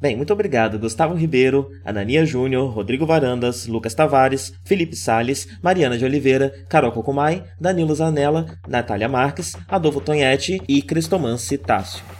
[0.00, 6.06] Bem, muito obrigado Gustavo Ribeiro, Anania Júnior, Rodrigo Varandas, Lucas Tavares, Felipe Sales, Mariana de
[6.06, 12.19] Oliveira, Carol Cocumai, Danilo Zanella, Natália Marques, Adolfo Tonhete e Cristomance Tássio.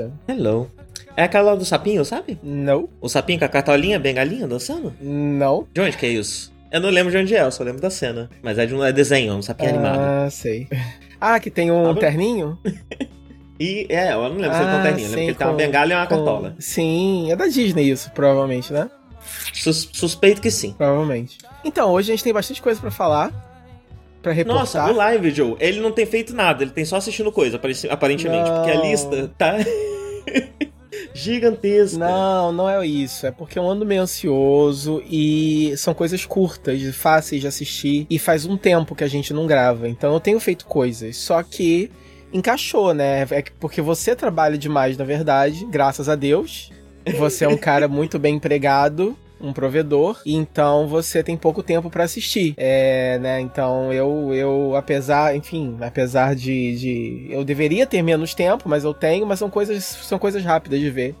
[0.00, 0.10] É?
[0.28, 0.70] Hello.
[1.16, 2.38] É aquela do sapinho, sabe?
[2.42, 2.88] Não.
[3.00, 4.94] O sapinho com a cartolinha bem galinha dançando?
[5.00, 5.66] Não.
[5.72, 6.52] De onde que é isso?
[6.70, 8.30] Eu não lembro de onde é, eu só lembro da cena.
[8.42, 9.98] Mas é de um é desenho, um sapinho ah, animado.
[10.00, 10.68] Ah, sei.
[11.24, 12.58] Ah, que tem um ah, terninho?
[13.60, 15.34] e é, eu não lembro ah, se ele tem um ah, terninho, lembro que ele
[15.36, 16.16] tem uma bengala e uma com...
[16.16, 16.56] cartola.
[16.58, 18.90] Sim, é da Disney isso, provavelmente, né?
[19.52, 20.72] Sus suspeito que sim.
[20.72, 21.38] Provavelmente.
[21.64, 23.51] Então, hoje a gente tem bastante coisa para falar
[24.22, 24.60] pra reportar.
[24.60, 27.60] Nossa, no live, Joe, ele não tem feito nada, ele tem só assistindo coisa,
[27.90, 28.56] aparentemente, não.
[28.56, 29.56] porque a lista tá
[31.12, 31.98] gigantesca.
[31.98, 33.26] Não, não é isso.
[33.26, 38.46] É porque eu ando meio ansioso e são coisas curtas, fáceis de assistir e faz
[38.46, 39.88] um tempo que a gente não grava.
[39.88, 41.90] Então eu tenho feito coisas, só que
[42.32, 43.26] encaixou, né?
[43.30, 46.70] É porque você trabalha demais, na verdade, graças a Deus.
[47.18, 52.04] Você é um cara muito bem empregado um provedor, então você tem pouco tempo para
[52.04, 52.54] assistir.
[52.56, 53.40] É, né?
[53.40, 58.94] Então eu, eu apesar, enfim, apesar de, de eu deveria ter menos tempo, mas eu
[58.94, 61.14] tenho, mas são coisas são coisas rápidas de ver.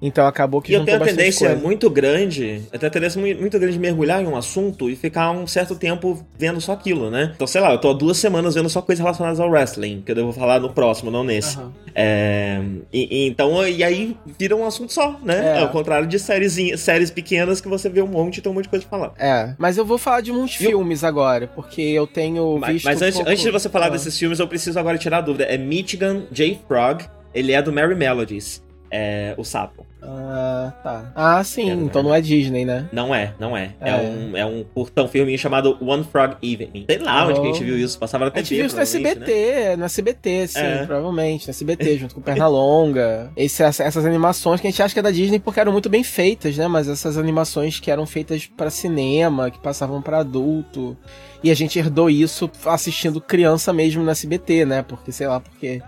[0.00, 1.62] Então acabou que e eu tenho a tendência coisa.
[1.62, 5.30] muito grande, eu tenho a tendência muito grande de mergulhar em um assunto e ficar
[5.30, 7.32] um certo tempo vendo só aquilo, né?
[7.34, 10.12] Então, sei lá, eu tô há duas semanas vendo só coisas relacionadas ao wrestling, que
[10.12, 11.58] eu devo falar no próximo, não nesse.
[11.58, 11.70] Uhum.
[11.94, 12.60] É,
[12.92, 15.58] e, então, e aí vira um assunto só, né?
[15.58, 15.60] É.
[15.60, 18.64] Ao contrário de séries, séries pequenas que você vê um monte e tem um monte
[18.64, 19.12] de coisa pra falar.
[19.18, 20.70] É, mas eu vou falar de muitos eu...
[20.70, 22.84] filmes agora, porque eu tenho mas, visto.
[22.84, 23.30] Mas antes, pouco...
[23.30, 23.90] antes de você falar ah.
[23.90, 25.44] desses filmes, eu preciso agora tirar a dúvida.
[25.44, 26.60] É Michigan J.
[26.68, 29.85] Frog, ele é do Merry Melodies é o sapo.
[30.08, 31.12] Ah, tá.
[31.14, 31.70] Ah, sim.
[31.70, 32.88] Então não é Disney, né?
[32.92, 33.74] Não é, não é.
[33.80, 36.86] É, é um, é um curtão filminho chamado One Frog Evening.
[36.88, 37.30] Sei lá oh.
[37.30, 37.98] onde que a gente viu isso.
[37.98, 38.40] Passava na TV.
[38.40, 39.76] A gente viu isso no SBT, né?
[39.76, 40.86] no SBT, sim, é.
[40.86, 41.46] provavelmente.
[41.46, 43.30] No SBT, junto com Pernalonga.
[43.36, 46.04] Esse, essas animações que a gente acha que é da Disney porque eram muito bem
[46.04, 46.68] feitas, né?
[46.68, 50.96] Mas essas animações que eram feitas para cinema, que passavam para adulto.
[51.42, 54.82] E a gente herdou isso assistindo criança mesmo no SBT, né?
[54.82, 55.82] Porque, sei lá, porque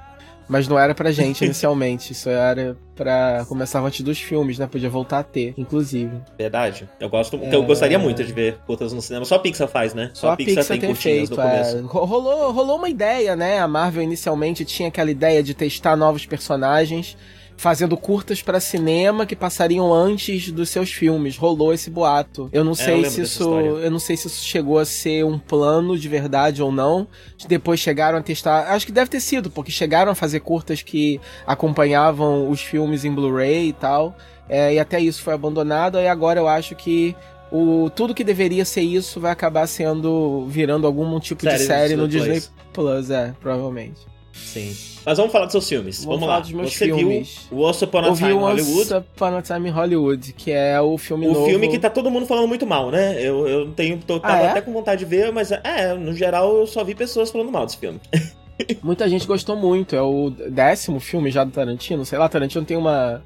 [0.48, 2.12] mas não era pra gente inicialmente.
[2.12, 3.44] Isso era pra.
[3.48, 4.66] Começar antes dos filmes, né?
[4.66, 6.10] Podia voltar a ter, inclusive.
[6.36, 6.88] Verdade.
[6.98, 7.36] Eu gosto.
[7.36, 7.54] É...
[7.54, 9.24] Eu gostaria muito de ver curtas no cinema.
[9.24, 10.10] Só a Pixar faz, né?
[10.14, 11.38] Só, Só a Pixar, Pixar tem, tem feito.
[11.40, 11.80] É.
[11.82, 13.58] Rolou, rolou uma ideia, né?
[13.58, 17.16] A Marvel inicialmente tinha aquela ideia de testar novos personagens
[17.58, 21.36] fazendo curtas para cinema que passariam antes dos seus filmes.
[21.36, 22.48] Rolou esse boato.
[22.52, 25.24] Eu não é, sei eu se isso, eu não sei se isso chegou a ser
[25.24, 27.06] um plano de verdade ou não.
[27.48, 31.20] Depois chegaram a testar, acho que deve ter sido, porque chegaram a fazer curtas que
[31.44, 34.16] acompanhavam os filmes em Blu-ray e tal.
[34.48, 35.98] É, e até isso foi abandonado.
[35.98, 37.16] E agora eu acho que
[37.50, 41.96] o tudo que deveria ser isso vai acabar sendo virando algum tipo série de série
[41.96, 42.40] no Disney
[42.72, 44.17] Plus, é, provavelmente.
[44.32, 44.76] Sim.
[45.04, 46.04] Mas vamos falar dos seus filmes.
[46.04, 46.40] Vamos, vamos lá.
[46.40, 47.46] Dos meus Você filmes.
[47.50, 48.80] viu o Once Upon a Time em Hollywood?
[48.80, 51.44] Once Upon a Time em Hollywood, que é o filme o novo...
[51.44, 53.20] O filme que tá todo mundo falando muito mal, né?
[53.22, 54.48] Eu, eu tenho, tô, tava ah, é?
[54.50, 57.66] até com vontade de ver, mas é, no geral eu só vi pessoas falando mal
[57.66, 58.00] desse filme.
[58.82, 59.94] Muita gente gostou muito.
[59.94, 62.04] É o décimo filme já do Tarantino.
[62.04, 63.22] Sei lá, Tarantino tem uma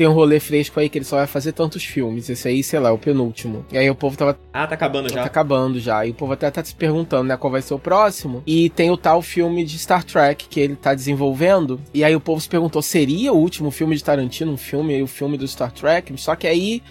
[0.00, 2.30] tem um rolê fresco aí que ele só vai fazer tantos filmes.
[2.30, 3.66] Esse aí, sei lá, é o penúltimo.
[3.70, 4.40] E aí o povo tava.
[4.50, 5.16] Ah, tá acabando já.
[5.16, 6.06] Tá acabando já.
[6.06, 8.42] E o povo até tá se perguntando, né, qual vai ser o próximo.
[8.46, 11.78] E tem o tal filme de Star Trek que ele tá desenvolvendo.
[11.92, 15.06] E aí o povo se perguntou: seria o último filme de Tarantino um filme, o
[15.06, 16.14] filme do Star Trek?
[16.16, 16.82] Só que aí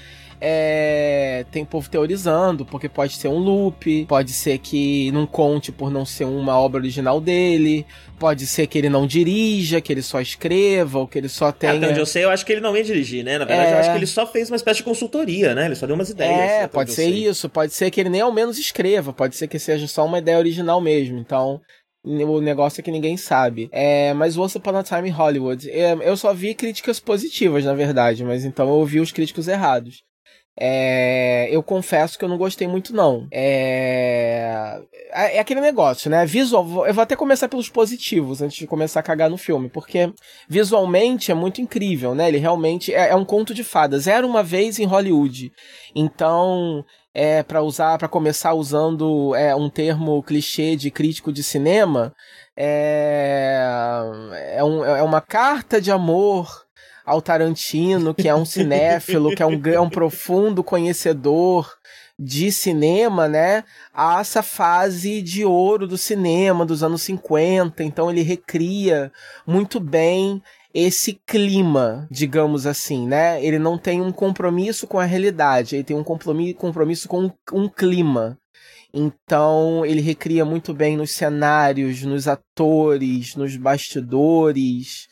[0.41, 5.91] é, tem povo teorizando, porque pode ser um loop, pode ser que não conte por
[5.91, 7.85] não ser uma obra original dele,
[8.17, 11.73] pode ser que ele não dirija, que ele só escreva, ou que ele só tenha...
[11.73, 13.37] Até onde eu sei, eu acho que ele não ia dirigir, né?
[13.37, 13.73] Na verdade, é...
[13.73, 15.65] eu acho que ele só fez uma espécie de consultoria, né?
[15.65, 16.39] Ele só deu umas ideias.
[16.39, 19.59] É, pode ser isso, pode ser que ele nem ao menos escreva, pode ser que
[19.59, 21.61] seja só uma ideia original mesmo, então...
[22.01, 23.67] O negócio é que ninguém sabe.
[23.73, 25.69] É, mas Once Upon a Time em Hollywood.
[25.69, 30.01] É, eu só vi críticas positivas, na verdade, mas então eu ouvi os críticos errados.
[30.61, 33.25] É, eu confesso que eu não gostei muito, não.
[33.31, 36.25] É, é, é aquele negócio, né?
[36.25, 36.85] Visual.
[36.85, 40.11] Eu vou até começar pelos positivos antes de começar a cagar no filme, porque
[40.49, 42.27] visualmente é muito incrível, né?
[42.27, 44.05] Ele realmente é, é um conto de fadas.
[44.05, 45.49] Era uma vez em Hollywood.
[45.95, 46.83] Então,
[47.13, 52.13] é para usar, para começar usando é, um termo clichê de crítico de cinema,
[52.55, 53.57] é,
[54.57, 56.67] é, um, é uma carta de amor
[57.09, 61.67] ao Tarantino, que é um cinéfilo, que é um, é um profundo conhecedor
[62.19, 63.63] de cinema, né?
[63.91, 67.83] A essa fase de ouro do cinema dos anos 50.
[67.83, 69.11] Então ele recria
[69.47, 70.39] muito bem
[70.71, 73.43] esse clima, digamos assim, né?
[73.43, 78.37] Ele não tem um compromisso com a realidade, ele tem um compromisso com um clima.
[78.93, 85.07] Então ele recria muito bem nos cenários, nos atores, nos bastidores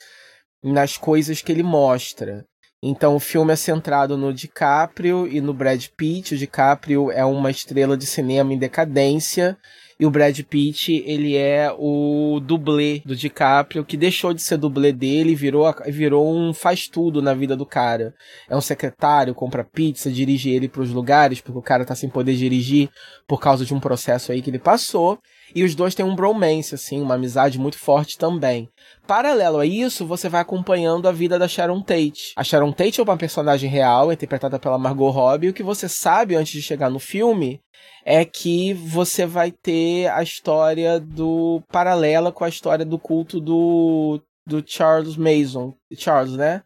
[0.72, 2.46] nas coisas que ele mostra.
[2.82, 6.36] Então o filme é centrado no DiCaprio e no Brad Pitt.
[6.36, 9.58] O DiCaprio é uma estrela de cinema em decadência
[10.00, 14.92] e o Brad Pitt, ele é o dublê do DiCaprio, que deixou de ser dublê
[14.92, 18.14] dele virou, virou um faz tudo na vida do cara.
[18.48, 22.10] É um secretário, compra pizza, dirige ele para os lugares, porque o cara tá sem
[22.10, 22.90] poder dirigir
[23.28, 25.18] por causa de um processo aí que ele passou.
[25.56, 28.70] E os dois têm um bromance, assim, uma amizade muito forte também.
[29.06, 32.34] Paralelo a isso, você vai acompanhando a vida da Sharon Tate.
[32.36, 35.88] A Sharon Tate é uma personagem real, interpretada pela Margot Robbie, e o que você
[35.88, 37.60] sabe antes de chegar no filme
[38.06, 44.22] é que você vai ter a história do paralela com a história do culto do
[44.46, 46.64] do Charles Mason, Charles, né?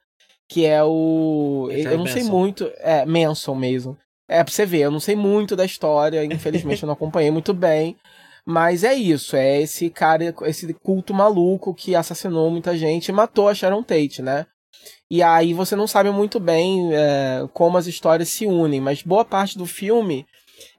[0.47, 3.97] Que é o eu não sei muito, é Manson Mason.
[4.29, 7.53] É pra você ver, eu não sei muito da história, infelizmente eu não acompanhei muito
[7.53, 7.97] bem.
[8.45, 13.47] Mas é isso, é esse cara, esse culto maluco que assassinou muita gente e matou
[13.47, 14.45] a Sharon Tate, né?
[15.09, 19.25] E aí você não sabe muito bem é, como as histórias se unem, mas boa
[19.25, 20.25] parte do filme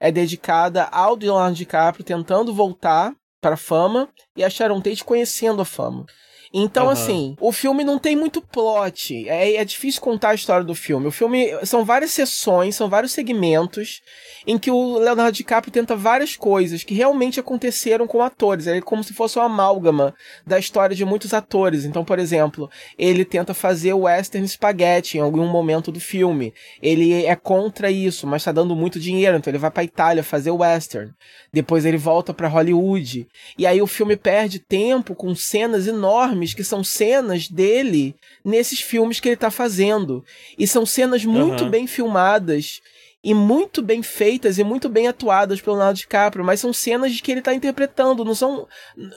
[0.01, 5.65] é dedicada ao Leonardo DiCaprio tentando voltar para fama e a Sharon Tate conhecendo a
[5.65, 6.07] fama.
[6.53, 6.91] Então, uhum.
[6.91, 9.27] assim, o filme não tem muito plot.
[9.29, 11.07] É, é difícil contar a história do filme.
[11.07, 14.03] O filme são várias sessões, são vários segmentos
[14.47, 18.67] em que o Leonardo DiCaprio tenta várias coisas que realmente aconteceram com atores.
[18.67, 20.15] É como se fosse uma amálgama
[20.47, 21.85] da história de muitos atores.
[21.85, 26.53] Então, por exemplo, ele tenta fazer o western spaghetti em algum momento do filme.
[26.83, 30.51] Ele é contra isso, mas está dando muito dinheiro, então ele vai para Itália fazer
[30.51, 31.13] o western.
[31.53, 33.27] Depois ele volta para Hollywood.
[33.57, 39.21] E aí o filme perde tempo com cenas enormes que são cenas dele nesses filmes
[39.21, 40.25] que ele está fazendo.
[40.59, 41.71] E são cenas muito uhum.
[41.71, 42.81] bem filmadas
[43.25, 47.31] e muito bem feitas e muito bem atuadas pelo Leonardo DiCaprio, mas são cenas que
[47.31, 48.67] ele está interpretando, não são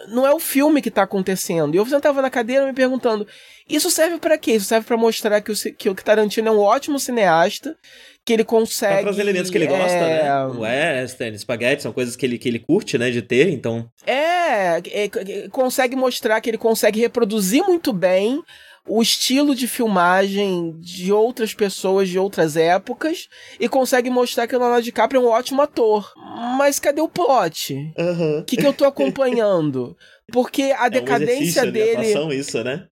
[0.10, 1.74] não é o filme que está acontecendo.
[1.74, 3.28] E eu sentava na cadeira me perguntando,
[3.68, 4.54] isso serve para quê?
[4.54, 7.76] Isso serve para mostrar que o, que o Tarantino é um ótimo cineasta,
[8.26, 9.04] que ele consegue.
[9.04, 10.22] Para os elementos que ele gosta, né?
[10.22, 10.24] é...
[10.24, 10.46] né?
[10.46, 13.12] Western, spaghetti, são coisas que ele, que ele curte, né?
[13.12, 13.88] De ter, então.
[14.06, 18.42] É, é, consegue mostrar que ele consegue reproduzir muito bem
[18.88, 23.28] o estilo de filmagem de outras pessoas de outras épocas
[23.60, 26.14] e consegue mostrar que o Leonardo DiCaprio é um ótimo ator.
[26.58, 27.74] Mas cadê o plot?
[27.74, 28.44] O uhum.
[28.46, 29.98] que, que eu tô acompanhando?
[30.32, 32.02] Porque a decadência é um dele.
[32.02, 32.88] De atuação, isso, né?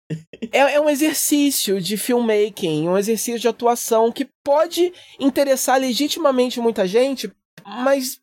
[0.52, 6.86] é, é um exercício de filmmaking, um exercício de atuação que pode interessar legitimamente muita
[6.86, 7.30] gente,
[7.64, 8.20] mas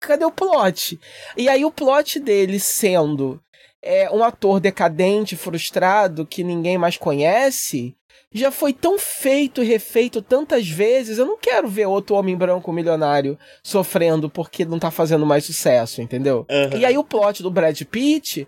[0.00, 0.98] cadê o plot?
[1.36, 3.40] E aí o plot dele sendo
[3.82, 7.94] é, um ator decadente, frustrado, que ninguém mais conhece,
[8.34, 12.72] já foi tão feito e refeito tantas vezes, eu não quero ver outro homem branco
[12.72, 16.44] milionário sofrendo porque não tá fazendo mais sucesso, entendeu?
[16.50, 16.78] Uhum.
[16.78, 18.46] E aí o plot do Brad Pitt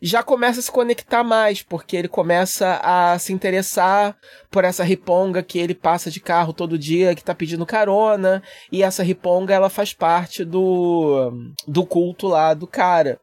[0.00, 4.16] já começa a se conectar mais, porque ele começa a se interessar
[4.50, 8.82] por essa riponga que ele passa de carro todo dia, que tá pedindo carona, e
[8.82, 11.32] essa riponga ela faz parte do,
[11.66, 13.18] do culto lá do cara.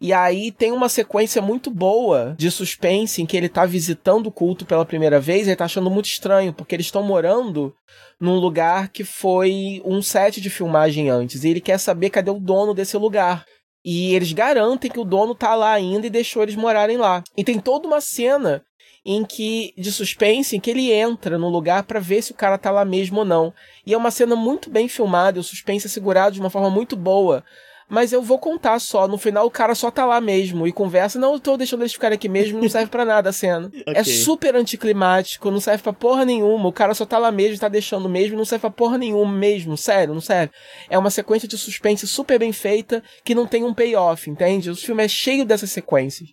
[0.00, 4.32] E aí tem uma sequência muito boa de suspense em que ele tá visitando o
[4.32, 7.74] culto pela primeira vez e ele tá achando muito estranho, porque eles estão morando
[8.20, 11.44] num lugar que foi um set de filmagem antes.
[11.44, 13.44] E ele quer saber cadê o dono desse lugar.
[13.84, 17.22] E eles garantem que o dono tá lá ainda e deixou eles morarem lá.
[17.36, 18.64] E tem toda uma cena
[19.04, 22.58] em que de suspense em que ele entra no lugar para ver se o cara
[22.58, 23.54] tá lá mesmo ou não.
[23.86, 26.96] E é uma cena muito bem filmada, o suspense é segurado de uma forma muito
[26.96, 27.44] boa.
[27.88, 29.06] Mas eu vou contar só.
[29.06, 31.18] No final, o cara só tá lá mesmo e conversa.
[31.18, 33.70] Não, eu tô deixando eles ficarem aqui mesmo, não serve para nada a cena.
[33.74, 33.94] É okay.
[34.00, 36.68] É super anticlimático, não serve pra porra nenhuma.
[36.68, 39.76] O cara só tá lá mesmo, tá deixando mesmo, não serve pra porra nenhuma mesmo.
[39.76, 40.52] Sério, não serve.
[40.90, 44.70] É uma sequência de suspense super bem feita que não tem um payoff, entende?
[44.70, 46.30] O filme é cheio dessas sequências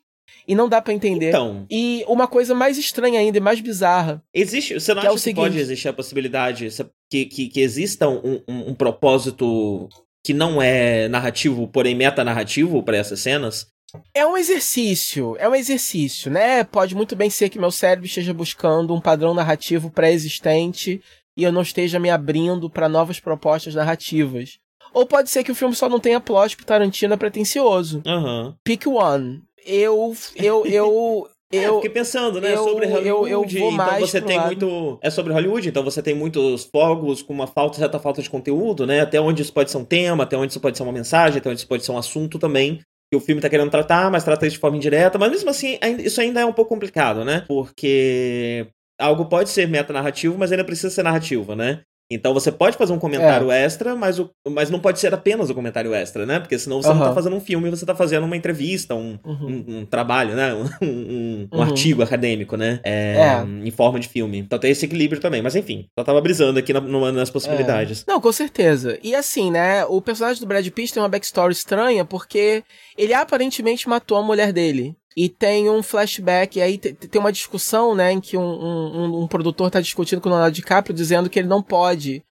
[0.48, 1.30] e não dá para entender.
[1.30, 4.24] Então, e uma coisa mais estranha ainda e mais bizarra.
[4.34, 6.68] Existe, você não que é acha é que seguinte, pode existir a possibilidade
[7.10, 9.88] que, que, que exista um, um, um propósito
[10.24, 13.68] que não é narrativo, porém metanarrativo para essas cenas?
[14.14, 16.64] É um exercício, é um exercício, né?
[16.64, 21.02] Pode muito bem ser que meu cérebro esteja buscando um padrão narrativo pré-existente
[21.38, 24.58] e eu não esteja me abrindo para novas propostas narrativas.
[24.94, 28.02] Ou pode ser que o filme só não tenha plot porque Tarantino é pretencioso.
[28.06, 28.56] Uhum.
[28.64, 29.42] Pick one.
[29.66, 31.28] Eu, eu, eu,
[31.58, 32.54] é, eu fiquei pensando, né?
[32.54, 33.30] Eu, sobre Hollywood.
[33.30, 34.48] Eu, eu então você tem lado.
[34.48, 35.00] muito.
[35.02, 38.86] É sobre Hollywood, então você tem muitos fogos com uma falta, certa falta de conteúdo,
[38.86, 39.02] né?
[39.02, 41.50] Até onde isso pode ser um tema, até onde isso pode ser uma mensagem, até
[41.50, 42.80] onde isso pode ser um assunto também.
[43.12, 45.18] Que o filme tá querendo tratar, mas trata isso de forma indireta.
[45.20, 47.44] Mas mesmo assim, isso ainda é um pouco complicado, né?
[47.48, 48.68] Porque
[49.00, 51.82] algo pode ser metanarrativo, mas ainda precisa ser narrativa, né?
[52.14, 53.64] Então você pode fazer um comentário é.
[53.64, 56.40] extra, mas, o, mas não pode ser apenas o comentário extra, né?
[56.40, 56.96] Porque senão você uhum.
[56.96, 59.64] não tá fazendo um filme, você tá fazendo uma entrevista, um, uhum.
[59.68, 60.54] um, um trabalho, né?
[60.84, 61.62] Um, um uhum.
[61.62, 62.80] artigo acadêmico, né?
[62.84, 63.46] É, é.
[63.66, 64.40] Em forma de filme.
[64.40, 65.42] Então tem esse equilíbrio também.
[65.42, 68.04] Mas enfim, só tava brisando aqui na, numa, nas possibilidades.
[68.08, 68.12] É.
[68.12, 68.98] Não, com certeza.
[69.02, 69.86] E assim, né?
[69.86, 72.64] O personagem do Brad Pitt tem uma backstory estranha porque
[72.98, 74.96] ele aparentemente matou a mulher dele.
[75.16, 79.28] E tem um flashback, e aí tem uma discussão, né, em que um, um, um
[79.28, 82.24] produtor está discutindo com o Leonardo DiCaprio, dizendo que ele não pode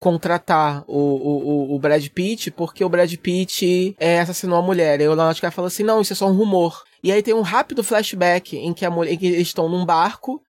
[0.00, 4.98] contratar o, o, o Brad Pitt, porque o Brad Pitt é, assassinou a mulher.
[5.00, 6.82] E o Leonardo DiCaprio fala assim, não, isso é só um rumor.
[7.04, 9.84] E aí tem um rápido flashback em que, a mulher, em que eles estão num
[9.84, 10.42] barco,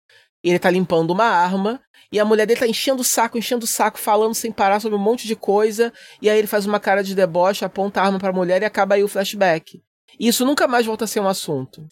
[0.44, 1.82] e ele tá limpando uma arma,
[2.12, 4.98] e a mulher dele tá enchendo o saco, enchendo o saco, falando sem parar sobre
[4.98, 5.92] um monte de coisa,
[6.22, 8.96] e aí ele faz uma cara de deboche, aponta a arma pra mulher e acaba
[8.96, 9.82] aí o flashback.
[10.20, 11.84] Isso nunca mais volta a ser um assunto.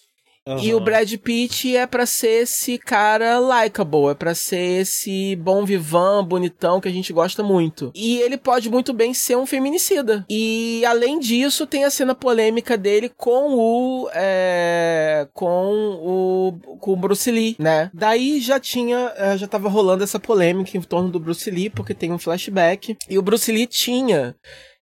[0.47, 0.59] Uhum.
[0.59, 5.65] E o Brad Pitt é para ser esse cara likable, é para ser esse bom
[5.65, 7.91] vivan, bonitão que a gente gosta muito.
[7.93, 10.25] E ele pode muito bem ser um feminicida.
[10.29, 16.95] E além disso, tem a cena polêmica dele com o é, com o com o
[16.95, 17.91] Bruce Lee, né?
[17.93, 21.93] Daí já tinha é, já tava rolando essa polêmica em torno do Bruce Lee porque
[21.93, 24.33] tem um flashback e o Bruce Lee tinha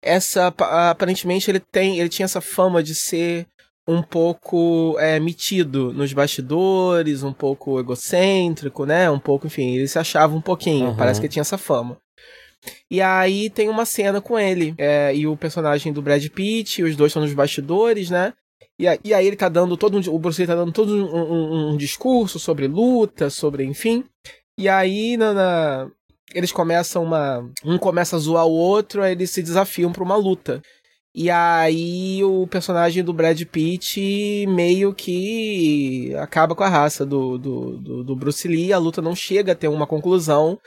[0.06, 3.48] essa aparentemente ele tem ele tinha essa fama de ser
[3.88, 9.10] um pouco é, metido nos bastidores, um pouco egocêntrico, né?
[9.12, 10.96] Um pouco, enfim, ele se achava um pouquinho, uhum.
[10.96, 11.98] parece que tinha essa fama.
[12.90, 16.96] E aí tem uma cena com ele é, e o personagem do Brad Pitt, os
[16.96, 18.34] dois estão nos bastidores, né?
[18.80, 21.16] E, e aí ele tá dando todo um, o Bruce Lee tá dando todo um,
[21.16, 24.04] um, um discurso sobre luta, sobre enfim.
[24.58, 25.92] E aí na, na,
[26.34, 27.50] eles começam uma.
[27.64, 30.62] Um começa a zoar o outro, aí eles se desafiam para uma luta.
[31.14, 37.78] E aí o personagem do Brad Pitt meio que acaba com a raça do, do,
[37.78, 38.74] do, do Bruce Lee.
[38.74, 40.60] A luta não chega a ter uma conclusão,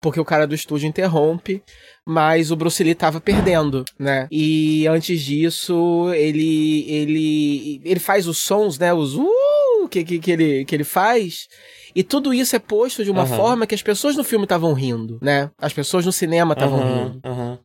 [0.00, 1.60] porque o cara do estúdio interrompe,
[2.06, 4.28] mas o Bruce Lee tava perdendo, né?
[4.30, 8.94] E antes disso, ele ele ele faz os sons, né?
[8.94, 9.56] Os uh
[9.88, 11.48] que, que, que, ele, que ele faz.
[11.96, 13.36] E tudo isso é posto de uma uhum.
[13.36, 15.50] forma que as pessoas no filme estavam rindo, né?
[15.58, 17.20] As pessoas no cinema estavam uhum, rindo.
[17.24, 17.58] Uhum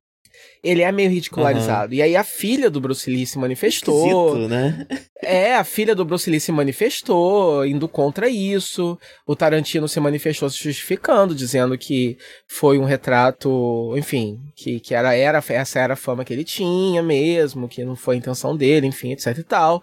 [0.64, 1.94] ele é meio ridicularizado.
[1.94, 4.28] E aí a filha do Bruce Lee se manifestou.
[4.28, 4.88] Esquisito, né?
[5.24, 8.98] É, a filha do Bruce Lee se manifestou, indo contra isso.
[9.26, 15.16] O Tarantino se manifestou se justificando, dizendo que foi um retrato, enfim, que, que era,
[15.16, 18.88] era, essa era a fama que ele tinha mesmo, que não foi a intenção dele,
[18.88, 19.82] enfim, etc e tal.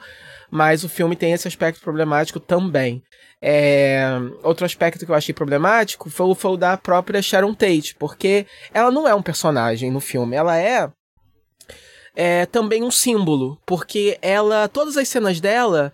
[0.50, 3.02] Mas o filme tem esse aspecto problemático também.
[3.40, 4.08] É,
[4.42, 8.90] outro aspecto que eu achei problemático foi, foi o da própria Sharon Tate, porque ela
[8.90, 10.90] não é um personagem no filme, ela é,
[12.16, 15.92] é também um símbolo, porque ela, todas as cenas dela,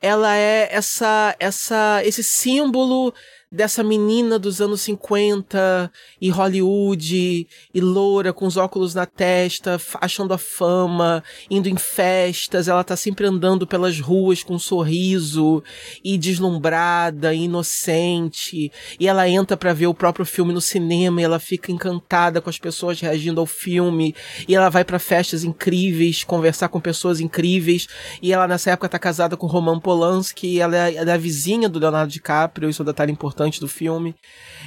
[0.00, 3.12] ela é essa, essa, esse símbolo
[3.50, 10.34] dessa menina dos anos 50 e Hollywood e loura com os óculos na testa, achando
[10.34, 15.62] a fama, indo em festas, ela tá sempre andando pelas ruas com um sorriso
[16.02, 21.24] e deslumbrada, e inocente, e ela entra para ver o próprio filme no cinema e
[21.24, 24.14] ela fica encantada com as pessoas reagindo ao filme,
[24.48, 27.86] e ela vai para festas incríveis, conversar com pessoas incríveis,
[28.20, 31.68] e ela nessa época tá casada com Roman Polanski, ela é, ela é a vizinha
[31.68, 34.14] do Leonardo DiCaprio, isso é um detalhe importante do filme.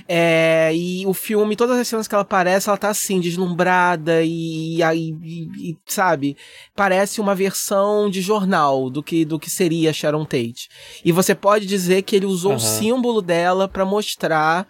[0.08, 4.82] É, e o filme, todas as cenas que ela aparece, ela tá assim, deslumbrada e,
[4.82, 6.38] e, e, sabe,
[6.76, 10.70] parece uma versão de jornal do que, do que seria Sharon Tate.
[11.04, 12.58] E você pode dizer que ele usou uhum.
[12.58, 14.66] o símbolo dela para mostrar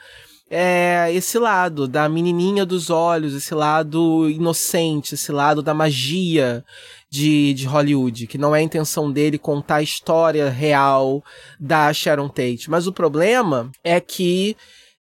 [0.49, 6.65] é, esse lado da menininha dos olhos, esse lado inocente, esse lado da magia
[7.09, 11.23] de, de Hollywood, que não é a intenção dele contar a história real
[11.59, 12.69] da Sharon Tate.
[12.69, 14.55] Mas o problema é que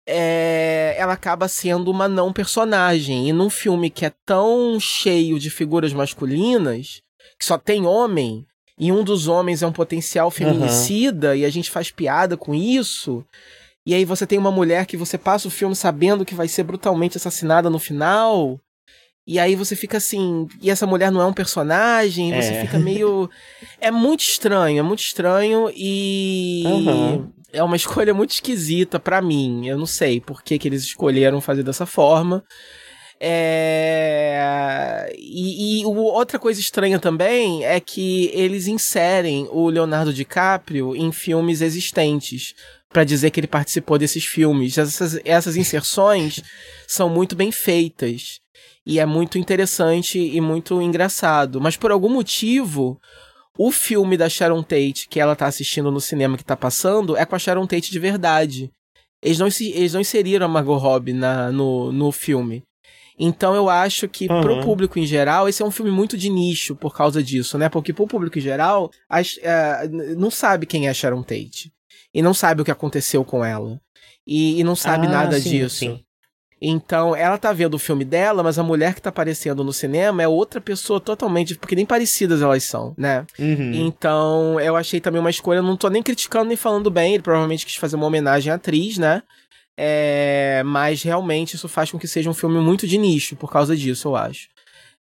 [0.06, 3.28] é, ela acaba sendo uma não personagem.
[3.28, 7.00] E num filme que é tão cheio de figuras masculinas,
[7.38, 8.46] que só tem homem,
[8.78, 11.36] e um dos homens é um potencial feminicida, uhum.
[11.36, 13.24] e a gente faz piada com isso.
[13.86, 16.64] E aí você tem uma mulher que você passa o filme sabendo que vai ser
[16.64, 18.58] brutalmente assassinada no final.
[19.26, 22.42] E aí você fica assim, e essa mulher não é um personagem, é.
[22.42, 23.30] você fica meio.
[23.80, 26.62] É muito estranho, é muito estranho e.
[26.66, 27.32] Uhum.
[27.52, 29.66] É uma escolha muito esquisita para mim.
[29.66, 32.42] Eu não sei por que, que eles escolheram fazer dessa forma.
[33.20, 35.10] É...
[35.16, 41.60] E, e outra coisa estranha também é que eles inserem o Leonardo DiCaprio em filmes
[41.60, 42.54] existentes
[42.90, 44.76] para dizer que ele participou desses filmes.
[44.78, 46.42] Essas, essas inserções
[46.86, 48.43] são muito bem feitas
[48.86, 51.60] e é muito interessante e muito engraçado.
[51.60, 53.00] Mas por algum motivo,
[53.56, 57.24] o filme da Sharon Tate que ela tá assistindo no cinema que tá passando é
[57.24, 58.70] com a Sharon Tate de verdade.
[59.22, 62.62] Eles não, eles não inseriram a Margot Robbie na, no, no filme.
[63.18, 64.40] Então eu acho que uhum.
[64.40, 67.68] pro público em geral, esse é um filme muito de nicho por causa disso, né?
[67.68, 71.72] Porque pro público em geral, as, uh, não sabe quem é Sharon Tate.
[72.12, 73.80] E não sabe o que aconteceu com ela.
[74.26, 75.76] E, e não sabe ah, nada sim, disso.
[75.76, 76.04] Sim.
[76.60, 80.22] Então, ela tá vendo o filme dela, mas a mulher que tá aparecendo no cinema
[80.22, 83.26] é outra pessoa totalmente, porque nem parecidas elas são, né?
[83.38, 83.72] Uhum.
[83.74, 87.66] Então, eu achei também uma escolha, não tô nem criticando nem falando bem, ele provavelmente
[87.66, 89.22] quis fazer uma homenagem à atriz, né?
[89.76, 93.76] É, mas realmente isso faz com que seja um filme muito de nicho por causa
[93.76, 94.48] disso, eu acho.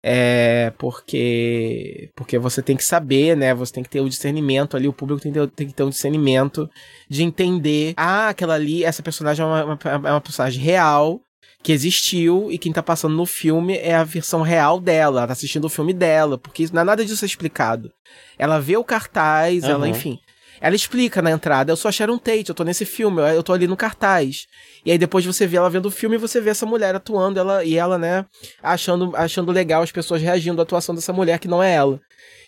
[0.01, 3.53] É porque porque você tem que saber, né?
[3.53, 5.83] Você tem que ter o discernimento ali, o público tem que ter, tem que ter
[5.83, 6.69] um discernimento
[7.09, 11.19] de entender, ah, aquela ali, essa personagem é uma, uma, é uma personagem real
[11.61, 15.33] que existiu e quem tá passando no filme é a versão real dela, ela tá
[15.33, 17.91] assistindo o filme dela, porque não é nada disso explicado.
[18.37, 19.69] Ela vê o cartaz, uhum.
[19.69, 20.19] ela, enfim.
[20.61, 23.53] Ela explica na entrada, eu sou a Sharon Tate, eu tô nesse filme, eu tô
[23.53, 24.45] ali no cartaz.
[24.85, 27.39] E aí depois você vê ela vendo o filme e você vê essa mulher atuando,
[27.39, 28.25] ela e ela, né,
[28.61, 31.99] achando, achando legal as pessoas reagindo à atuação dessa mulher que não é ela.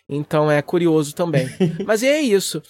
[0.09, 1.49] Então é curioso também.
[1.85, 2.61] Mas é isso.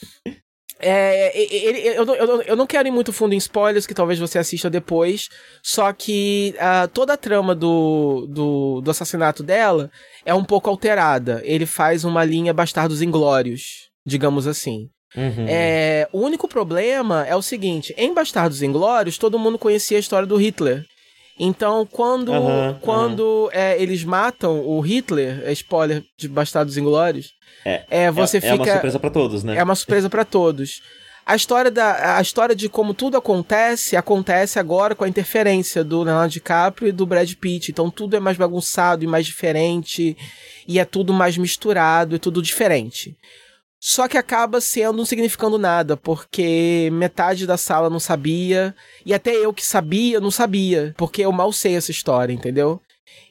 [0.81, 4.39] É, ele, eu, eu, eu, não quero ir muito fundo em spoilers, que talvez você
[4.39, 5.29] assista depois.
[5.61, 9.91] Só que uh, toda a trama do, do, do, assassinato dela
[10.25, 11.41] é um pouco alterada.
[11.43, 14.89] Ele faz uma linha Bastardos Inglórios, digamos assim.
[15.15, 15.45] Uhum.
[15.47, 20.27] É, o único problema é o seguinte: em Bastardos Inglórios, todo mundo conhecia a história
[20.27, 20.85] do Hitler.
[21.43, 23.49] Então, quando, uhum, quando uhum.
[23.51, 27.31] É, eles matam o Hitler, é spoiler de Bastardos Inglórios,
[27.65, 28.53] é, é você é, fica.
[28.53, 29.57] É uma surpresa para todos, né?
[29.57, 30.81] É uma surpresa para todos.
[31.25, 36.03] A história, da, a história de como tudo acontece, acontece agora com a interferência do
[36.03, 37.71] Leonardo DiCaprio e do Brad Pitt.
[37.71, 40.15] Então tudo é mais bagunçado e mais diferente,
[40.67, 43.17] e é tudo mais misturado, é tudo diferente.
[43.83, 49.31] Só que acaba sendo não significando nada, porque metade da sala não sabia, e até
[49.31, 52.79] eu que sabia, não sabia, porque eu mal sei essa história, entendeu?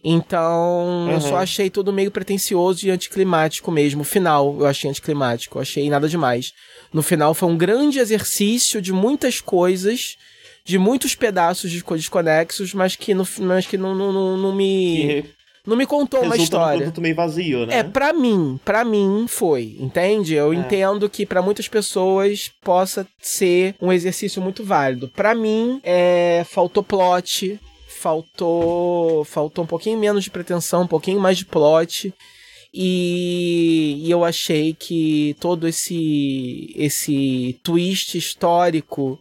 [0.03, 1.13] Então, uhum.
[1.13, 4.01] eu só achei tudo meio pretencioso e anticlimático mesmo.
[4.01, 6.53] O final eu achei anticlimático, eu achei nada demais.
[6.93, 10.17] No final foi um grande exercício de muitas coisas,
[10.65, 15.23] de muitos pedaços desconexos, mas que, no, mas que não, não, não, não me.
[15.23, 16.77] Que não me contou uma história.
[16.77, 17.79] Um produto meio vazio, né?
[17.79, 20.35] É, para mim, para mim foi, entende?
[20.35, 20.57] Eu é.
[20.57, 25.09] entendo que para muitas pessoas possa ser um exercício muito válido.
[25.09, 31.37] Para mim, é, faltou plot, faltou, faltou um pouquinho menos de pretensão, um pouquinho mais
[31.37, 32.13] de plot.
[32.73, 39.19] E, e, eu achei que todo esse esse twist histórico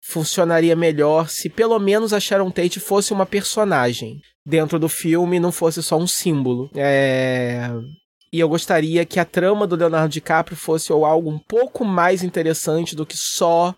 [0.00, 5.50] funcionaria melhor se pelo menos a Sharon Tate fosse uma personagem dentro do filme não
[5.50, 6.70] fosse só um símbolo.
[6.74, 7.70] É...
[8.32, 12.22] E eu gostaria que a trama do Leonardo DiCaprio fosse ou algo um pouco mais
[12.22, 13.74] interessante do que só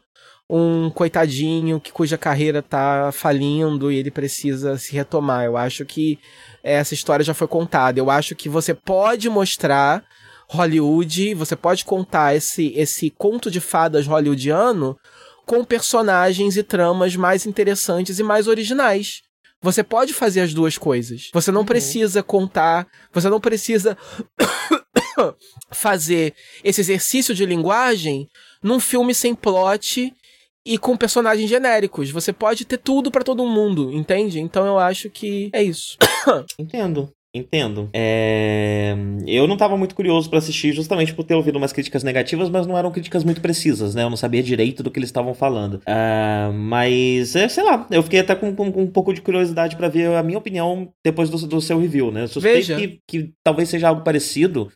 [0.49, 5.45] um coitadinho que cuja carreira tá falindo e ele precisa se retomar.
[5.45, 6.19] Eu acho que
[6.63, 7.99] essa história já foi contada.
[8.01, 10.05] Eu acho que você pode mostrar
[10.49, 14.97] Hollywood, você pode contar esse, esse conto de fadas hollywoodiano
[15.45, 19.26] com personagens e tramas mais interessantes e mais originais.
[19.63, 21.31] Você pode fazer as duas coisas.
[21.33, 21.67] Você não uhum.
[21.67, 23.97] precisa contar, você não precisa
[25.73, 28.29] fazer esse exercício de linguagem
[28.63, 30.13] num filme sem plot
[30.65, 32.11] e com personagens genéricos.
[32.11, 34.41] Você pode ter tudo para todo mundo, entende?
[34.41, 35.97] Então eu acho que é isso.
[36.59, 37.13] Entendo.
[37.37, 37.91] Entendo.
[37.93, 38.97] É...
[39.27, 42.67] Eu não estava muito curioso para assistir justamente por ter ouvido umas críticas negativas, mas
[42.67, 44.03] não eram críticas muito precisas, né?
[44.03, 45.75] Eu não sabia direito do que eles estavam falando.
[45.75, 49.77] Uh, mas, é, sei lá, eu fiquei até com, com, com um pouco de curiosidade
[49.77, 52.23] para ver a minha opinião depois do, do seu review, né?
[52.23, 54.71] Eu suspeito que, que talvez seja algo parecido,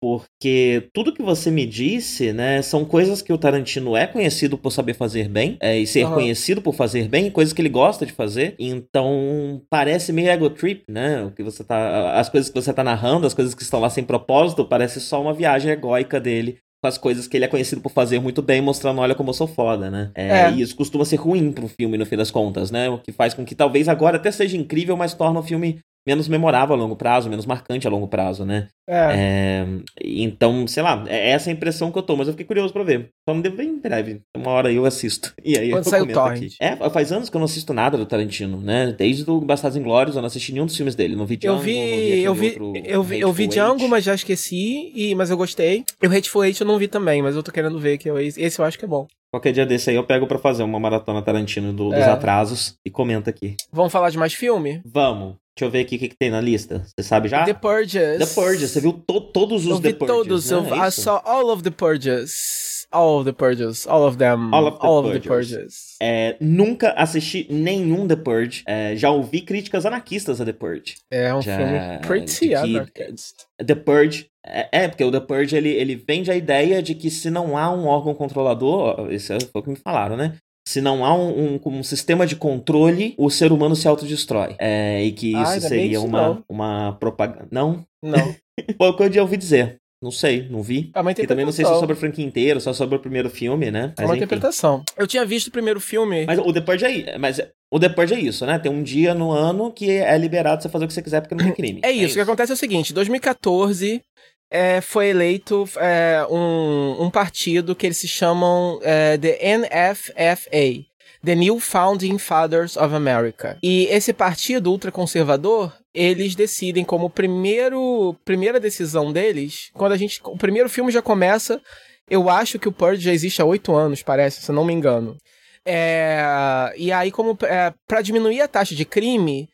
[0.00, 4.70] porque tudo que você me disse, né, são coisas que o Tarantino é conhecido por
[4.70, 6.14] saber fazer bem, é, e ser uhum.
[6.14, 8.54] conhecido por fazer bem, coisas que ele gosta de fazer.
[8.58, 11.22] Então, parece meio ego trip, né?
[11.24, 13.90] O que você tá, as coisas que você tá narrando, as coisas que estão lá
[13.90, 17.80] sem propósito, parece só uma viagem egóica dele com as coisas que ele é conhecido
[17.80, 20.12] por fazer muito bem, mostrando, olha como eu sou foda, né?
[20.14, 20.52] É, é.
[20.52, 22.88] E isso costuma ser ruim pro filme, no fim das contas, né?
[22.88, 26.26] O que faz com que talvez agora até seja incrível, mas torna o filme menos
[26.26, 28.68] memorável a longo prazo, menos marcante a longo prazo, né?
[28.88, 29.12] É.
[29.12, 29.66] é.
[30.02, 32.82] então, sei lá, é essa a impressão que eu tô, mas eu fiquei curioso pra
[32.82, 33.10] ver.
[33.28, 34.22] Só me devo em breve.
[34.34, 35.34] Uma hora eu assisto.
[35.44, 36.48] E aí Quando eu comento aqui.
[36.58, 38.94] É, faz anos que eu não assisto nada do Tarantino, né?
[38.96, 41.14] Desde o Bastardos Inglórios eu não assisti nenhum dos filmes dele.
[41.14, 44.14] Não vi Django, eu vi, vi eu vi, eu vi, eu vi Django, mas já
[44.14, 45.84] esqueci, e, mas eu gostei.
[46.02, 48.18] E o Hateful Eight eu não vi também, mas eu tô querendo ver, que eu,
[48.18, 49.06] esse eu acho que é bom.
[49.30, 52.10] Qualquer dia desse aí eu pego para fazer uma maratona Tarantino do, dos é.
[52.10, 53.56] atrasos e comenta aqui.
[53.70, 54.80] Vamos falar de mais filme?
[54.86, 55.36] Vamos.
[55.58, 56.84] Deixa eu ver aqui o que, que tem na lista.
[56.84, 57.44] Você sabe já?
[57.44, 58.18] The Purges.
[58.18, 58.70] The Purges.
[58.70, 60.16] Você viu to todos os eu The Purges?
[60.16, 60.50] todos.
[60.52, 60.56] Né?
[60.56, 62.86] Eu, é I saw all of the Purges.
[62.92, 63.84] All of the Purges.
[63.88, 64.54] All of them.
[64.54, 65.16] All of the, all Purges.
[65.16, 65.74] Of the Purges.
[66.00, 68.62] É, nunca assisti nenhum The Purge.
[68.68, 70.94] É, já ouvi críticas anarquistas a The Purge.
[71.10, 73.34] É um já, filme pretty anarchist.
[73.58, 77.10] The Purge é, é, porque o The Purge ele, ele vende a ideia de que
[77.10, 80.36] se não há um órgão controlador, isso foi o que me falaram, né?
[80.68, 84.54] Se não há um, um, um, sistema de controle, o ser humano se autodestrói.
[84.58, 87.48] É, e que isso ah, seria uma, uma propaganda.
[87.50, 87.86] Não?
[88.02, 88.36] Não.
[88.76, 89.78] Foi o que eu já ouvi dizer.
[90.02, 90.90] Não sei, não vi.
[90.94, 93.00] É uma e também não sei se é sobre a franquia inteira, só sobre o
[93.00, 93.94] primeiro filme, né?
[93.96, 94.24] Mas, é uma enfim.
[94.24, 94.84] interpretação.
[94.94, 96.26] Eu tinha visto o primeiro filme.
[96.26, 97.40] Mas o The Purge é, mas
[97.72, 98.58] o The Purge é isso, né?
[98.58, 101.34] Tem um dia no ano que é liberado você fazer o que você quiser porque
[101.34, 101.80] não tem crime.
[101.82, 102.04] É, é isso.
[102.04, 102.12] isso.
[102.12, 104.02] O que acontece é o seguinte: 2014
[104.50, 110.84] é, foi eleito é, um, um, partido que eles se chamam é, The NFFA,
[111.24, 113.58] The New Founding Fathers of America.
[113.62, 120.36] E esse partido ultraconservador, eles decidem como primeiro primeira decisão deles, quando a gente o
[120.36, 121.60] primeiro filme já começa,
[122.08, 125.16] eu acho que o Purge já existe há oito anos, parece, se não me engano.
[125.64, 129.48] É, e aí, como é, para diminuir a taxa de crime,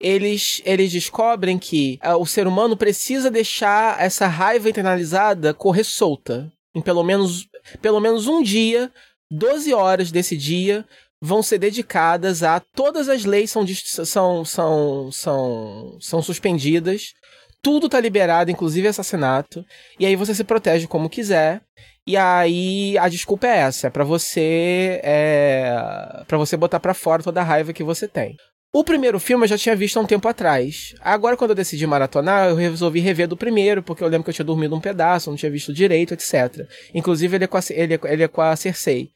[0.00, 6.52] eles, eles descobrem que uh, o ser humano precisa deixar essa raiva internalizada correr solta.
[6.74, 7.48] Em pelo menos,
[7.82, 8.92] pelo menos um dia,
[9.30, 10.84] 12 horas desse dia
[11.20, 17.12] vão ser dedicadas a todas as leis são, são, são, são, são suspendidas,
[17.60, 19.64] tudo tá liberado, inclusive assassinato,
[19.98, 21.60] e aí você se protege como quiser.
[22.06, 27.22] E aí a desculpa é essa, é para você é, para você botar para fora
[27.22, 28.34] toda a raiva que você tem.
[28.72, 30.94] O primeiro filme eu já tinha visto há um tempo atrás.
[31.00, 34.34] Agora, quando eu decidi maratonar, eu resolvi rever do primeiro, porque eu lembro que eu
[34.34, 36.68] tinha dormido um pedaço, não tinha visto direito, etc.
[36.92, 39.10] Inclusive, ele é com a, ele é, ele é com a Cersei.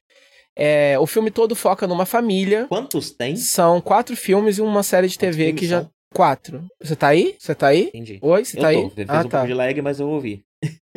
[0.56, 2.66] É, o filme todo foca numa família.
[2.66, 3.36] Quantos tem?
[3.36, 5.82] São quatro filmes e uma série de TV que já.
[5.82, 5.90] São?
[6.14, 6.66] Quatro.
[6.82, 7.34] Você tá aí?
[7.38, 7.84] Você tá aí?
[7.88, 8.18] Entendi.
[8.20, 8.78] Oi, você eu tá tô.
[8.78, 8.90] aí?
[8.90, 9.28] Fez ah, um tá.
[9.30, 10.44] pouco de lag, mas eu ouvi.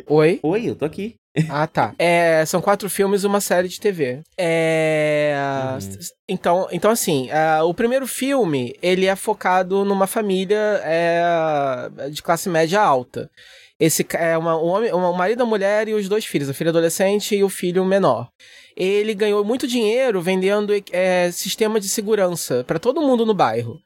[0.08, 0.38] Oi?
[0.42, 1.16] Oi, eu tô aqui.
[1.50, 1.94] Ah, tá.
[1.98, 4.22] É, são quatro filmes e uma série de TV.
[4.38, 5.34] É...
[5.74, 5.98] Uhum.
[6.28, 12.48] Então, então, assim, uh, o primeiro filme, ele é focado numa família é, de classe
[12.48, 13.30] média alta.
[13.78, 16.70] Esse é uma, um, homem, um marido, a mulher e os dois filhos, a filha
[16.70, 18.28] adolescente e o filho menor.
[18.74, 23.78] Ele ganhou muito dinheiro vendendo é, sistema de segurança para todo mundo no bairro.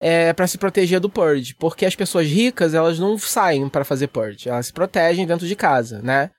[0.00, 4.06] É, para se proteger do purge, porque as pessoas ricas elas não saem para fazer
[4.06, 6.30] purge, elas se protegem dentro de casa, né?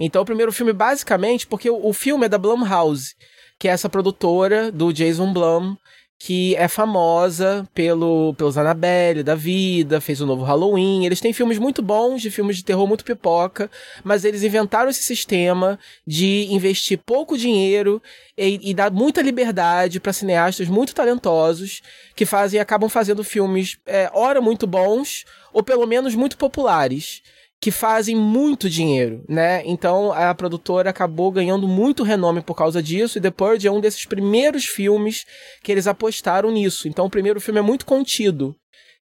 [0.00, 3.14] Então, o primeiro filme, basicamente, porque o, o filme é da Blumhouse,
[3.58, 5.76] que é essa produtora do Jason Blum,
[6.24, 11.04] que é famosa pelo, pelos Annabelle da vida, fez o novo Halloween.
[11.04, 13.68] Eles têm filmes muito bons, de filmes de terror muito pipoca,
[14.04, 18.00] mas eles inventaram esse sistema de investir pouco dinheiro
[18.38, 21.82] e, e dar muita liberdade para cineastas muito talentosos
[22.14, 27.20] que fazem acabam fazendo filmes, é, ora muito bons, ou pelo menos muito populares.
[27.62, 29.62] Que fazem muito dinheiro, né?
[29.64, 33.80] Então a produtora acabou ganhando muito renome por causa disso, e The Purge é um
[33.80, 35.24] desses primeiros filmes
[35.62, 36.88] que eles apostaram nisso.
[36.88, 38.52] Então o primeiro filme é muito contido.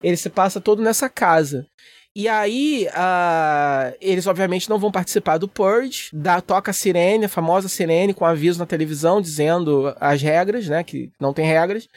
[0.01, 1.67] Ele se passa todo nessa casa.
[2.15, 7.69] E aí, uh, eles obviamente não vão participar do Purge, da toca sirene, a famosa
[7.69, 11.89] sirene com aviso na televisão dizendo as regras, né, que não tem regras.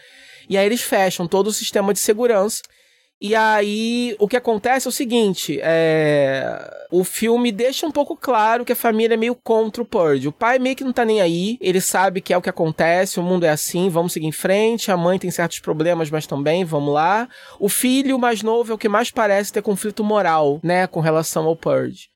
[0.49, 2.63] E aí eles fecham todo o sistema de segurança
[3.19, 6.85] e aí, o que acontece é o seguinte: é...
[6.91, 10.27] o filme deixa um pouco claro que a família é meio contra o Purge.
[10.27, 13.19] O pai meio que não tá nem aí, ele sabe que é o que acontece,
[13.19, 14.91] o mundo é assim, vamos seguir em frente.
[14.91, 17.27] A mãe tem certos problemas, mas também, vamos lá.
[17.59, 21.45] O filho mais novo é o que mais parece ter conflito moral, né, com relação
[21.45, 22.09] ao Purge.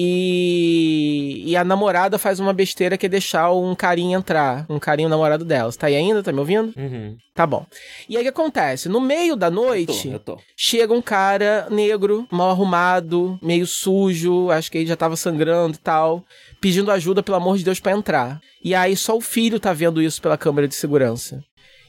[0.00, 4.64] E, e a namorada faz uma besteira que é deixar um carinho entrar.
[4.68, 5.72] Um carinho namorado dela.
[5.72, 6.22] Você tá aí ainda?
[6.22, 6.72] Tá me ouvindo?
[6.76, 7.16] Uhum.
[7.34, 7.66] Tá bom.
[8.08, 8.88] E aí o que acontece?
[8.88, 10.42] No meio da noite, eu tô, eu tô.
[10.56, 15.80] chega um cara negro, mal arrumado, meio sujo, acho que ele já tava sangrando e
[15.80, 16.24] tal,
[16.60, 18.40] pedindo ajuda, pelo amor de Deus, para entrar.
[18.62, 21.42] E aí só o filho tá vendo isso pela câmera de segurança.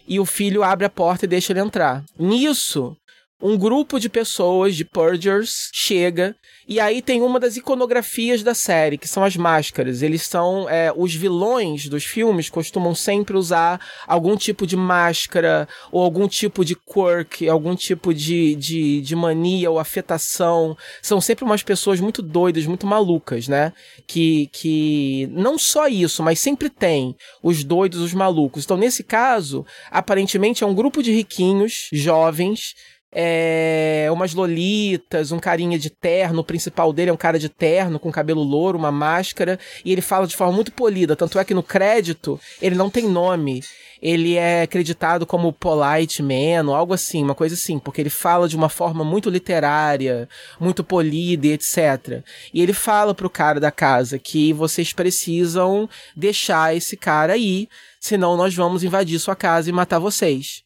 [0.08, 2.04] E o filho abre a porta e deixa ele entrar.
[2.18, 2.98] Nisso,
[3.42, 6.36] um grupo de pessoas, de purgers, chega
[6.70, 10.04] e aí tem uma das iconografias da série, que são as máscaras.
[10.04, 16.04] Eles são é, os vilões dos filmes costumam sempre usar algum tipo de máscara ou
[16.04, 20.78] algum tipo de quirk, algum tipo de, de, de mania ou afetação.
[21.02, 23.74] São sempre umas pessoas muito doidas, muito malucas, né?
[24.06, 28.64] Que, que não só isso, mas sempre tem os doidos, os malucos.
[28.64, 32.76] Então, nesse caso, aparentemente é um grupo de riquinhos, jovens,
[33.12, 38.00] é, umas lolitas, um carinha de terno, o principal dele é um cara de terno
[38.00, 41.54] com cabelo louro, uma máscara, e ele fala de forma muito polida, tanto é que
[41.54, 43.64] no crédito ele não tem nome.
[44.02, 48.48] Ele é acreditado como Polite Man, ou algo assim, uma coisa assim, porque ele fala
[48.48, 52.24] de uma forma muito literária, muito polida e etc.
[52.54, 57.68] E ele fala pro cara da casa que vocês precisam deixar esse cara aí,
[58.00, 60.64] senão nós vamos invadir sua casa e matar vocês.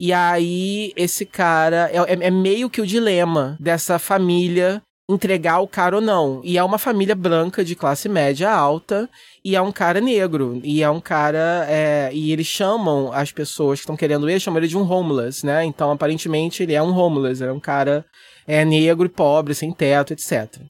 [0.00, 1.90] E aí, esse cara.
[1.92, 4.80] É, é, é, meio que o dilema dessa família
[5.10, 6.40] entregar o cara ou não.
[6.44, 9.08] E é uma família branca de classe média alta.
[9.44, 10.60] E é um cara negro.
[10.62, 11.66] E é um cara.
[11.68, 15.44] É, e eles chamam as pessoas que estão querendo ele, chamam ele de um homeless,
[15.44, 15.64] né?
[15.64, 17.42] Então, aparentemente, ele é um homeless.
[17.42, 18.04] Ele é um cara
[18.46, 20.60] é, negro e pobre, sem teto, etc.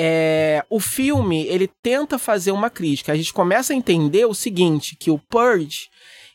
[0.00, 3.10] É, o filme ele tenta fazer uma crítica.
[3.10, 5.88] A gente começa a entender o seguinte: que o Purge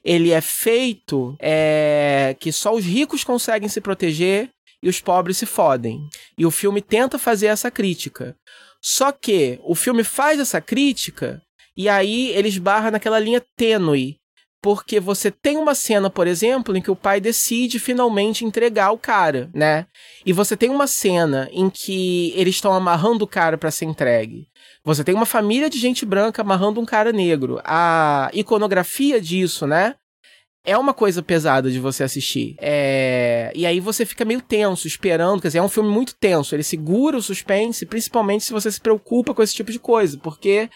[0.03, 4.49] ele é feito é, que só os ricos conseguem se proteger
[4.81, 6.07] e os pobres se fodem.
[6.37, 8.35] E o filme tenta fazer essa crítica.
[8.81, 11.41] Só que o filme faz essa crítica
[11.75, 14.17] e aí ele esbarra naquela linha tênue.
[14.61, 18.97] Porque você tem uma cena, por exemplo, em que o pai decide finalmente entregar o
[18.97, 19.85] cara, né?
[20.25, 24.47] E você tem uma cena em que eles estão amarrando o cara para ser entregue.
[24.85, 27.61] Você tem uma família de gente branca amarrando um cara negro.
[27.63, 29.95] A iconografia disso, né?
[30.65, 32.55] É uma coisa pesada de você assistir.
[32.59, 33.51] É...
[33.55, 35.41] E aí você fica meio tenso, esperando.
[35.41, 36.53] Quer dizer, é um filme muito tenso.
[36.53, 40.17] Ele segura o suspense, principalmente se você se preocupa com esse tipo de coisa.
[40.17, 40.69] Porque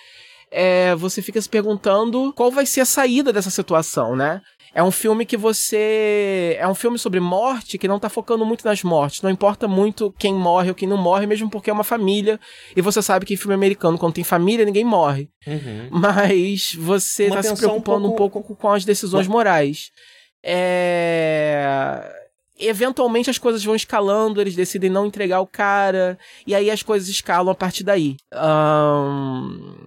[0.52, 4.42] é, você fica se perguntando qual vai ser a saída dessa situação, né?
[4.78, 6.56] É um filme que você.
[6.60, 9.24] É um filme sobre morte que não tá focando muito nas mortes.
[9.24, 12.40] Não importa muito quem morre ou quem não morre, mesmo porque é uma família.
[12.76, 15.32] E você sabe que em filme americano, quando tem família, ninguém morre.
[15.48, 15.90] Uhum.
[15.90, 18.38] Mas você uma tá se preocupando um pouco...
[18.38, 19.90] um pouco com as decisões morais.
[20.44, 22.14] É
[22.60, 27.08] eventualmente as coisas vão escalando, eles decidem não entregar o cara, e aí as coisas
[27.08, 28.18] escalam a partir daí.
[28.34, 29.87] Um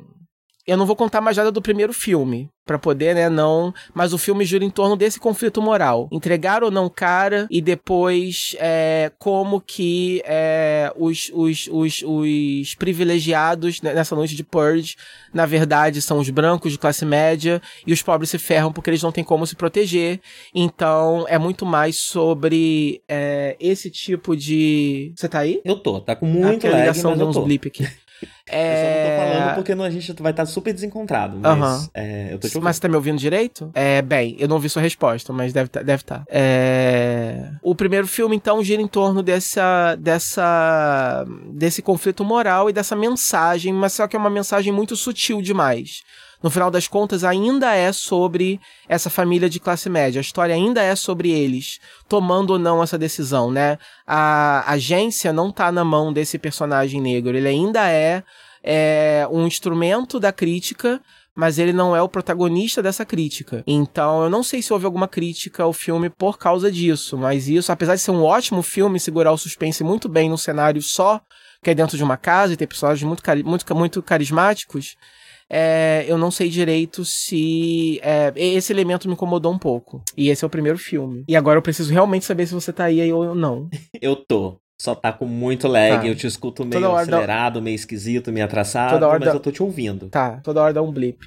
[0.71, 3.75] eu não vou contar mais nada do primeiro filme, para poder, né, não.
[3.93, 6.09] Mas o filme gira em torno desse conflito moral.
[6.13, 13.83] Entregar ou não cara, e depois é, como que é, os, os, os, os privilegiados
[13.83, 14.95] nessa noite de Purge,
[15.35, 19.03] na verdade, são os brancos de classe média, e os pobres se ferram porque eles
[19.03, 20.21] não têm como se proteger.
[20.55, 25.13] Então, é muito mais sobre é, esse tipo de.
[25.17, 25.61] Você tá aí?
[25.65, 27.43] Eu tô, tá com muito ah, lag, ligação mas eu tô.
[27.43, 27.89] blip aqui.
[28.49, 28.73] É...
[28.73, 31.37] Eu só não tô falando porque a gente vai estar super desencontrado.
[31.37, 31.89] Mas, uhum.
[31.95, 33.71] é, eu tô te mas você tá me ouvindo direito?
[33.75, 36.25] É, bem, eu não vi sua resposta, mas deve tá, deve tá.
[36.29, 37.51] É...
[37.63, 43.73] O primeiro filme, então, gira em torno dessa, dessa, desse conflito moral e dessa mensagem,
[43.73, 46.03] mas só que é uma mensagem muito sutil demais
[46.43, 50.21] no final das contas, ainda é sobre essa família de classe média.
[50.21, 53.79] A história ainda é sobre eles tomando ou não essa decisão, né?
[54.07, 57.37] A agência não tá na mão desse personagem negro.
[57.37, 58.23] Ele ainda é,
[58.63, 61.01] é um instrumento da crítica
[61.33, 63.63] mas ele não é o protagonista dessa crítica.
[63.67, 67.73] Então, eu não sei se houve alguma crítica ao filme por causa disso, mas isso,
[67.73, 71.19] apesar de ser um ótimo filme, segurar o suspense muito bem num cenário só
[71.63, 74.97] que é dentro de uma casa e tem personagens muito, muito, muito carismáticos,
[75.53, 77.99] é, eu não sei direito se.
[78.05, 80.01] É, esse elemento me incomodou um pouco.
[80.17, 81.25] E esse é o primeiro filme.
[81.27, 83.69] E agora eu preciso realmente saber se você tá aí ou não.
[84.01, 84.61] eu tô.
[84.81, 86.07] Só tá com muito lag, tá.
[86.07, 87.61] eu te escuto meio acelerado, dá...
[87.61, 89.35] meio esquisito, meio atrasado, toda hora mas dá...
[89.35, 90.09] eu tô te ouvindo.
[90.09, 91.19] Tá, toda hora dá um blip.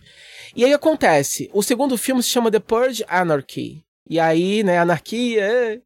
[0.56, 3.84] E aí acontece, o segundo filme se chama The Purge Anarchy.
[4.10, 5.80] E aí, né, anarquia, é...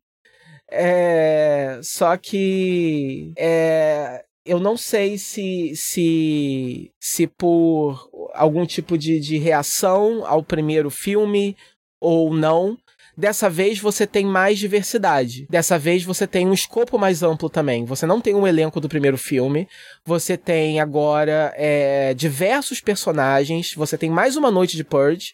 [0.72, 1.80] é...
[1.84, 3.34] Só que...
[3.38, 10.90] É eu não sei se, se, se por algum tipo de, de reação ao primeiro
[10.90, 11.56] filme
[12.00, 12.78] ou não.
[13.18, 15.48] Dessa vez você tem mais diversidade.
[15.50, 17.84] Dessa vez você tem um escopo mais amplo também.
[17.84, 19.68] Você não tem um elenco do primeiro filme.
[20.06, 23.74] Você tem agora é, diversos personagens.
[23.74, 25.34] Você tem mais uma noite de Purge.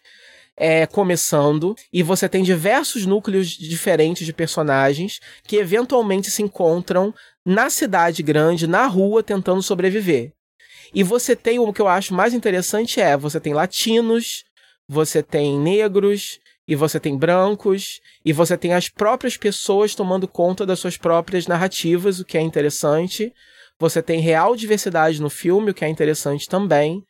[0.56, 7.12] É, começando, e você tem diversos núcleos diferentes de personagens que eventualmente se encontram
[7.46, 10.32] na cidade grande, na rua, tentando sobreviver.
[10.94, 14.44] E você tem o que eu acho mais interessante é, você tem latinos,
[14.88, 20.66] você tem negros, e você tem brancos, e você tem as próprias pessoas tomando conta
[20.66, 23.34] das suas próprias narrativas, o que é interessante.
[23.80, 27.04] Você tem real diversidade no filme, o que é interessante também.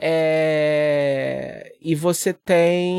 [0.00, 1.72] É...
[1.80, 2.94] E você tem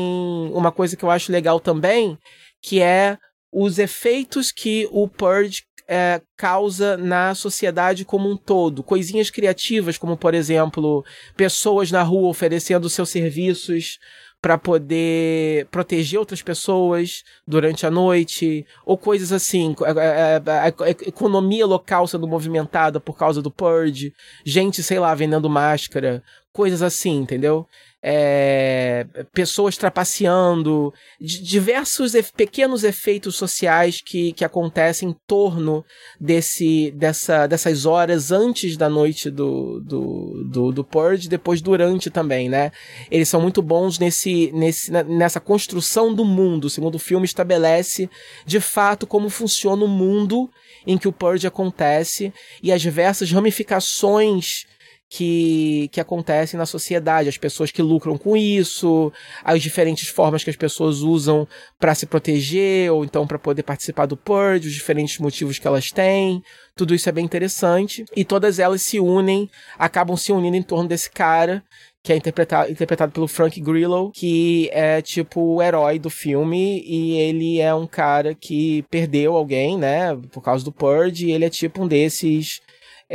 [0.52, 2.18] uma coisa que eu acho legal também,
[2.60, 3.16] que é
[3.50, 8.82] os efeitos que o Purge é, causa na sociedade como um todo.
[8.82, 11.04] Coisinhas criativas, como por exemplo,
[11.36, 13.98] pessoas na rua oferecendo seus serviços
[14.44, 21.64] para poder proteger outras pessoas durante a noite, ou coisas assim, a, a, a, economia
[21.64, 24.12] local sendo movimentada por causa do purge,
[24.44, 27.66] gente, sei lá, vendendo máscara, coisas assim, entendeu?
[28.06, 35.82] É, pessoas trapaceando, diversos pequenos efeitos sociais que, que acontecem em torno
[36.20, 42.46] desse, dessa, dessas horas antes da noite do, do, do, do Purge, depois durante também,
[42.46, 42.72] né?
[43.10, 46.66] Eles são muito bons nesse, nesse, nessa construção do mundo.
[46.66, 48.10] O segundo filme estabelece
[48.44, 50.50] de fato como funciona o mundo
[50.86, 54.66] em que o Purge acontece e as diversas ramificações
[55.16, 59.12] que, que acontecem na sociedade, as pessoas que lucram com isso,
[59.44, 61.46] as diferentes formas que as pessoas usam
[61.78, 65.92] para se proteger ou então para poder participar do purge, os diferentes motivos que elas
[65.92, 66.42] têm.
[66.74, 68.04] Tudo isso é bem interessante.
[68.16, 69.48] E todas elas se unem,
[69.78, 71.62] acabam se unindo em torno desse cara
[72.02, 77.12] que é interpretado, interpretado pelo Frank Grillo, que é tipo o herói do filme, e
[77.12, 81.48] ele é um cara que perdeu alguém, né, por causa do Purge, e ele é
[81.48, 82.60] tipo um desses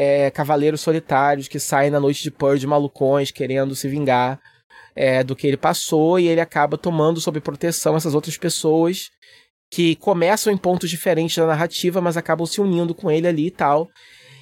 [0.01, 4.39] é, cavaleiros solitários que saem na noite de Purge malucões querendo se vingar
[4.95, 9.09] é, do que ele passou e ele acaba tomando sob proteção essas outras pessoas
[9.69, 13.51] que começam em pontos diferentes da narrativa, mas acabam se unindo com ele ali e
[13.51, 13.89] tal.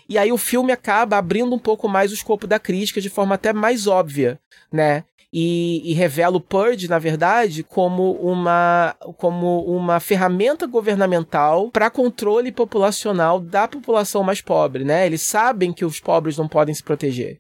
[0.08, 3.34] E aí o filme acaba abrindo um pouco mais o escopo da crítica de forma
[3.34, 4.40] até mais óbvia,
[4.72, 5.06] né?
[5.32, 12.52] E, e revela o Purge, na verdade, como uma, como uma ferramenta governamental para controle
[12.52, 15.06] populacional da população mais pobre, né?
[15.06, 17.40] Eles sabem que os pobres não podem se proteger.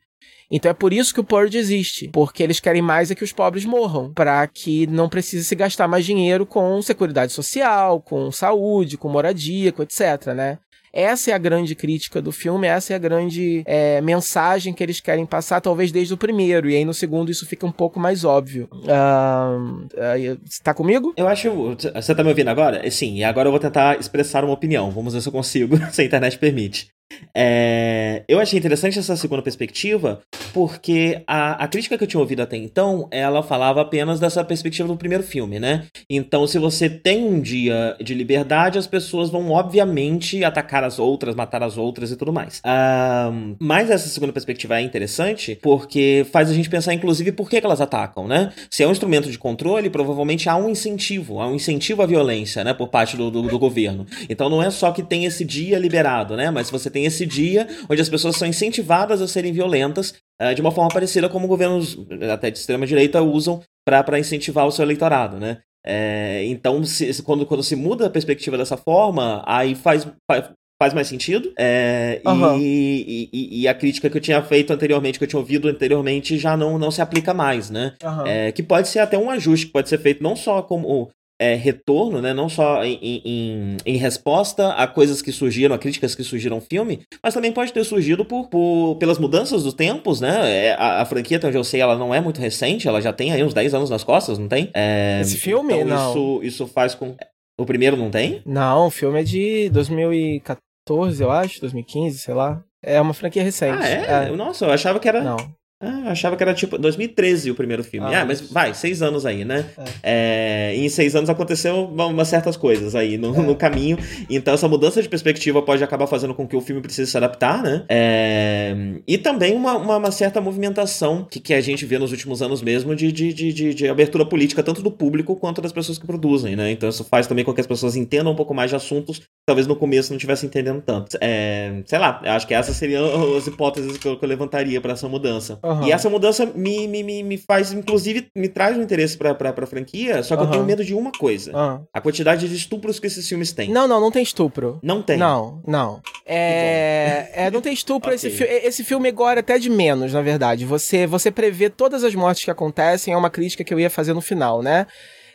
[0.50, 3.34] Então é por isso que o Purge existe, porque eles querem mais é que os
[3.34, 8.98] pobres morram, para que não precise se gastar mais dinheiro com seguridade social, com saúde,
[8.98, 10.60] com moradia, com etc, né?
[10.92, 15.00] Essa é a grande crítica do filme, essa é a grande é, mensagem que eles
[15.00, 18.24] querem passar, talvez desde o primeiro, e aí no segundo isso fica um pouco mais
[18.24, 18.68] óbvio.
[18.72, 21.14] Uh, uh, tá comigo?
[21.18, 21.76] Eu acho.
[21.94, 22.90] Você tá me ouvindo agora?
[22.90, 24.92] Sim, e agora eu vou tentar expressar uma opinião.
[24.92, 26.88] Vamos ver se eu consigo, se a internet permite.
[27.34, 30.22] É, eu achei interessante essa segunda perspectiva,
[30.54, 34.88] porque a, a crítica que eu tinha ouvido até então, ela falava apenas dessa perspectiva
[34.88, 35.86] do primeiro filme, né?
[36.10, 41.36] Então, se você tem um dia de liberdade, as pessoas vão, obviamente, atacar as outras,
[41.36, 42.62] matar as outras e tudo mais.
[42.66, 47.60] Um, mas essa segunda perspectiva é interessante, porque faz a gente pensar, inclusive, por que,
[47.60, 48.52] que elas atacam, né?
[48.70, 52.64] Se é um instrumento de controle, provavelmente há um incentivo, há um incentivo à violência,
[52.64, 54.06] né, por parte do, do, do governo.
[54.30, 56.50] Então, não é só que tem esse dia liberado, né?
[56.50, 60.54] Mas você tem tem esse dia onde as pessoas são incentivadas a serem violentas uh,
[60.56, 61.96] de uma forma parecida como governos
[62.34, 65.60] até de extrema direita usam para incentivar o seu eleitorado, né?
[65.86, 70.50] É, então, se, quando, quando se muda a perspectiva dessa forma, aí faz, faz,
[70.82, 71.54] faz mais sentido.
[71.58, 72.60] É, uhum.
[72.60, 76.38] e, e, e, a crítica que eu tinha feito anteriormente, que eu tinha ouvido anteriormente,
[76.38, 77.94] já não, não se aplica mais, né?
[78.04, 78.28] Uhum.
[78.28, 81.54] É, que pode ser até um ajuste que pode ser feito não só como é,
[81.56, 86.24] retorno, né, não só em, em, em, resposta a coisas que surgiram, a críticas que
[86.24, 90.68] surgiram no filme, mas também pode ter surgido por, por pelas mudanças dos tempos, né?
[90.68, 93.14] É, a, a, franquia, até onde eu sei, ela não é muito recente, ela já
[93.14, 94.70] tem aí uns 10 anos nas costas, não tem?
[94.74, 95.74] É, Esse filme?
[95.74, 96.10] Então não.
[96.10, 97.16] Isso, isso faz com.
[97.60, 98.42] O primeiro não tem?
[98.46, 102.64] Não, o filme é de 2014, eu acho, 2015, sei lá.
[102.84, 103.84] É uma franquia recente.
[103.84, 104.30] Ah, é?
[104.30, 104.32] é.
[104.32, 105.22] Nossa, eu achava que era.
[105.22, 105.38] Não.
[105.80, 108.08] Ah, achava que era tipo 2013 o primeiro filme.
[108.08, 109.64] Ah, ah mas vai, seis anos aí, né?
[110.02, 110.72] É.
[110.72, 113.42] É, em seis anos aconteceu umas certas coisas aí no, é.
[113.44, 113.96] no, caminho.
[114.28, 117.62] Então essa mudança de perspectiva pode acabar fazendo com que o filme precise se adaptar,
[117.62, 117.86] né?
[117.88, 118.76] É,
[119.08, 122.64] e também uma, uma, uma, certa movimentação que, que a gente vê nos últimos anos
[122.64, 126.56] mesmo de, de, de, de, abertura política, tanto do público quanto das pessoas que produzem,
[126.56, 126.72] né?
[126.72, 129.66] Então isso faz também com que as pessoas entendam um pouco mais de assuntos talvez
[129.66, 131.18] no começo não estivessem entendendo tanto.
[131.22, 134.92] É, sei lá, acho que essas seriam as hipóteses que eu, que eu levantaria para
[134.92, 135.58] essa mudança.
[135.64, 135.88] Uhum.
[135.88, 139.54] E essa mudança me, me, me, me, faz, inclusive, me traz um interesse pra, pra,
[139.54, 140.48] pra franquia, só que uhum.
[140.50, 141.58] eu tenho medo de uma coisa.
[141.58, 141.86] Uhum.
[141.94, 143.72] A quantidade de estupros que esses filmes têm.
[143.72, 144.80] Não, não, não tem estupro.
[144.84, 145.18] Não tem?
[145.18, 146.02] Não, não.
[146.26, 148.12] É, é não tem estupro.
[148.14, 148.30] okay.
[148.30, 150.66] esse, fi esse filme agora até de menos, na verdade.
[150.66, 154.14] Você, você prevê todas as mortes que acontecem, é uma crítica que eu ia fazer
[154.14, 154.86] no final, né?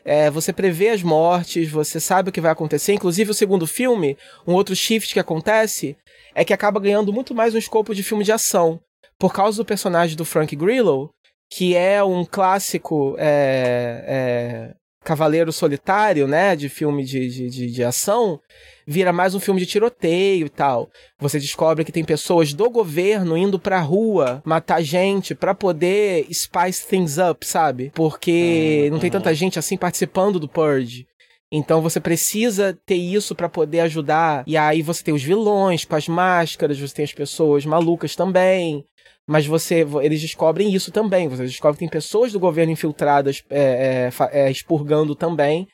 [0.05, 2.92] É, você prevê as mortes, você sabe o que vai acontecer.
[2.92, 5.96] Inclusive, o segundo filme, um outro shift que acontece,
[6.34, 8.80] é que acaba ganhando muito mais um escopo de filme de ação
[9.18, 11.11] por causa do personagem do Frank Grillo,
[11.48, 14.74] que é um clássico é, é,
[15.05, 18.40] cavaleiro solitário, né, de filme de, de, de, de, ação,
[18.86, 20.88] vira mais um filme de tiroteio e tal.
[21.18, 26.86] Você descobre que tem pessoas do governo indo pra rua matar gente para poder spice
[26.86, 27.90] things up, sabe?
[27.94, 28.92] Porque uhum.
[28.92, 31.07] não tem tanta gente assim participando do Purge.
[31.55, 34.42] Então você precisa ter isso para poder ajudar.
[34.46, 38.86] E aí você tem os vilões com as máscaras, você tem as pessoas malucas também
[39.29, 41.29] mas você eles descobrem isso também.
[41.29, 45.66] Você descobre que tem pessoas do governo infiltradas é, é, é, expurgando também,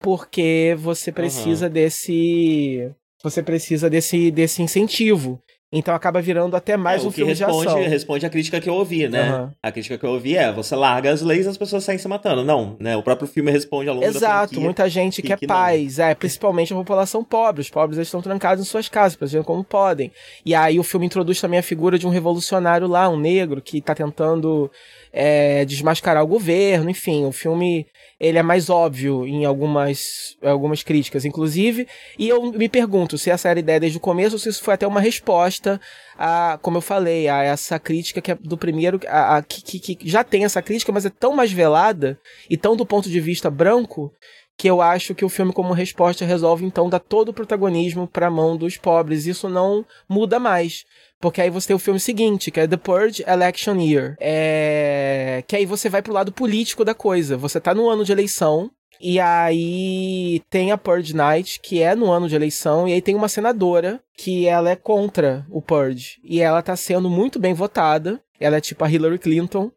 [0.00, 1.72] porque você precisa uhum.
[1.72, 2.92] desse
[3.22, 5.40] você precisa desse, desse incentivo.
[5.72, 7.82] Então acaba virando até mais é, um filme responde, de ação.
[7.82, 9.32] responde a crítica que eu ouvi, né?
[9.32, 9.50] Uhum.
[9.62, 12.06] A crítica que eu ouvi é, você larga as leis e as pessoas saem se
[12.06, 12.44] matando.
[12.44, 12.94] Não, né?
[12.94, 16.74] O próprio filme responde ao longo Exato, muita gente que quer que paz, é, principalmente
[16.74, 17.62] a população pobre.
[17.62, 20.12] Os pobres eles estão trancados em suas casas, fazendo como podem.
[20.44, 23.78] E aí o filme introduz também a figura de um revolucionário lá, um negro, que
[23.78, 24.70] está tentando
[25.12, 27.86] é, desmascarar o governo, enfim, o filme
[28.18, 31.86] ele é mais óbvio em algumas, algumas críticas, inclusive,
[32.18, 34.62] e eu me pergunto se essa era a ideia desde o começo ou se isso
[34.62, 35.80] foi até uma resposta
[36.16, 39.96] a, como eu falei, a essa crítica que é do primeiro, a, a que, que,
[39.96, 43.20] que já tem essa crítica, mas é tão mais velada e tão do ponto de
[43.20, 44.12] vista branco
[44.56, 48.28] que eu acho que o filme, como resposta, resolve então dar todo o protagonismo para
[48.28, 49.26] a mão dos pobres.
[49.26, 50.84] Isso não muda mais.
[51.22, 54.16] Porque aí você tem o filme seguinte, que é The Purge Election Year.
[54.18, 55.44] É...
[55.46, 57.36] Que aí você vai pro lado político da coisa.
[57.36, 58.68] Você tá no ano de eleição.
[59.00, 63.16] E aí tem a Purge Night, que é no ano de eleição, e aí tem
[63.16, 66.20] uma senadora que ela é contra o Purge.
[66.24, 68.20] E ela tá sendo muito bem votada.
[68.38, 69.72] Ela é tipo a Hillary Clinton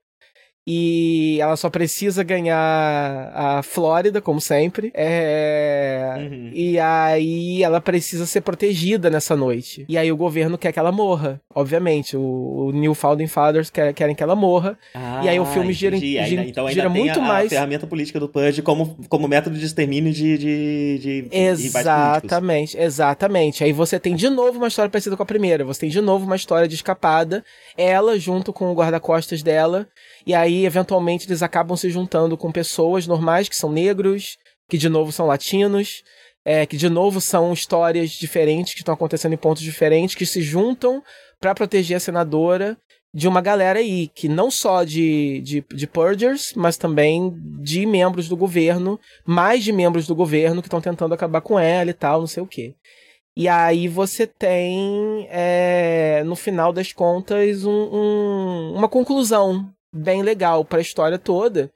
[0.68, 4.92] e ela só precisa ganhar a Flórida, como sempre.
[4.96, 6.16] É...
[6.18, 6.50] Uhum.
[6.54, 9.86] E aí ela precisa ser protegida nessa noite.
[9.88, 12.18] E aí o governo quer que ela morra, obviamente.
[12.18, 14.76] O, o New Founding Fathers quer, querem que ela morra.
[14.96, 17.48] Ah, e aí o filme gira, gira, então gira muito a, mais.
[17.48, 23.64] A ferramenta política do Purge como, como método de extermínio de, de, de Exatamente, exatamente.
[23.64, 25.64] Aí você tem de novo uma história parecida com a primeira.
[25.64, 27.44] Você tem de novo uma história de escapada.
[27.78, 29.88] Ela junto com o guarda-costas dela.
[30.26, 34.38] E aí, eventualmente, eles acabam se juntando com pessoas normais que são negros,
[34.70, 36.04] que de novo são latinos,
[36.46, 40.42] é, que de novo são histórias diferentes que estão acontecendo em pontos diferentes, que se
[40.42, 41.04] juntam
[41.40, 42.78] para proteger a senadora
[43.14, 48.28] de uma galera aí, que não só de, de, de purgers, mas também de membros
[48.28, 52.20] do governo, mais de membros do governo que estão tentando acabar com ela e tal,
[52.20, 52.76] não sei o quê.
[53.38, 60.66] E aí você tem, é, no final das contas, um, um, uma conclusão bem legal
[60.66, 61.72] para a história toda.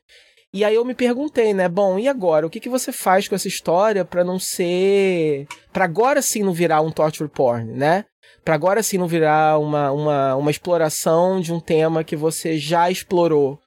[0.52, 1.70] E aí eu me perguntei, né?
[1.70, 2.46] Bom, e agora?
[2.46, 5.48] O que, que você faz com essa história para não ser.
[5.72, 8.06] para agora sim não virar um torture porn, né?
[8.44, 12.90] Para agora sim não virar uma, uma, uma exploração de um tema que você já
[12.90, 13.60] explorou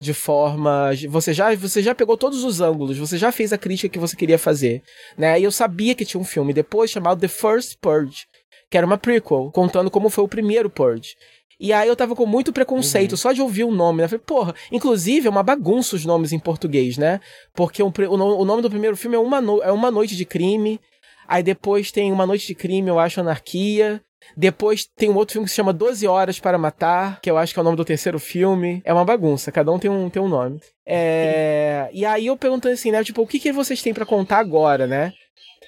[0.00, 0.90] de forma.
[1.10, 4.16] Você já, você já pegou todos os ângulos, você já fez a crítica que você
[4.16, 4.82] queria fazer,
[5.18, 5.38] né?
[5.38, 8.24] E eu sabia que tinha um filme depois chamado The First Purge,
[8.70, 11.16] que era uma prequel, contando como foi o primeiro Purge.
[11.60, 13.18] E aí eu tava com muito preconceito, uhum.
[13.18, 14.08] só de ouvir o nome, né?
[14.08, 17.20] Falei, porra, inclusive é uma bagunça os nomes em português, né?
[17.54, 20.80] Porque o, o, nome do primeiro filme é uma, no, é uma Noite de Crime,
[21.28, 24.02] aí depois tem Uma Noite de Crime, eu acho, Anarquia.
[24.36, 27.52] Depois tem um outro filme que se chama 12 Horas para Matar, que eu acho
[27.52, 28.80] que é o nome do terceiro filme.
[28.84, 30.60] É uma bagunça, cada um tem um, tem um nome.
[30.86, 31.90] É...
[31.92, 33.02] E aí eu perguntei assim, né?
[33.04, 35.12] Tipo, o que, que vocês têm para contar agora, né?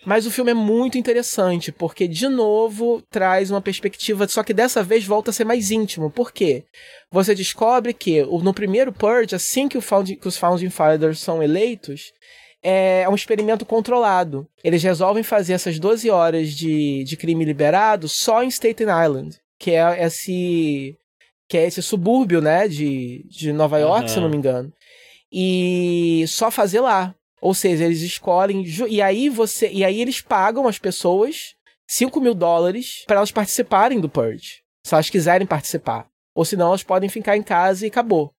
[0.05, 4.83] Mas o filme é muito interessante, porque, de novo, traz uma perspectiva, só que dessa
[4.83, 6.11] vez volta a ser mais íntimo.
[6.11, 6.65] Por quê?
[7.11, 12.13] Você descobre que no primeiro Purge, assim que, found, que os Founding Fathers são eleitos,
[12.63, 14.47] é um experimento controlado.
[14.65, 19.71] Eles resolvem fazer essas 12 horas de, de crime liberado só em Staten Island que
[19.71, 20.99] é esse
[21.49, 24.09] que é esse subúrbio, né, de, de Nova York, uhum.
[24.09, 24.73] se não me engano.
[25.31, 27.15] E só fazer lá.
[27.43, 28.65] Ou seja, eles escolhem.
[28.89, 29.69] E aí você.
[29.69, 31.57] E aí eles pagam as pessoas
[31.89, 34.63] 5 mil dólares para elas participarem do Purge.
[34.87, 36.07] Se elas quiserem participar.
[36.37, 38.33] Ou senão elas podem ficar em casa e acabou.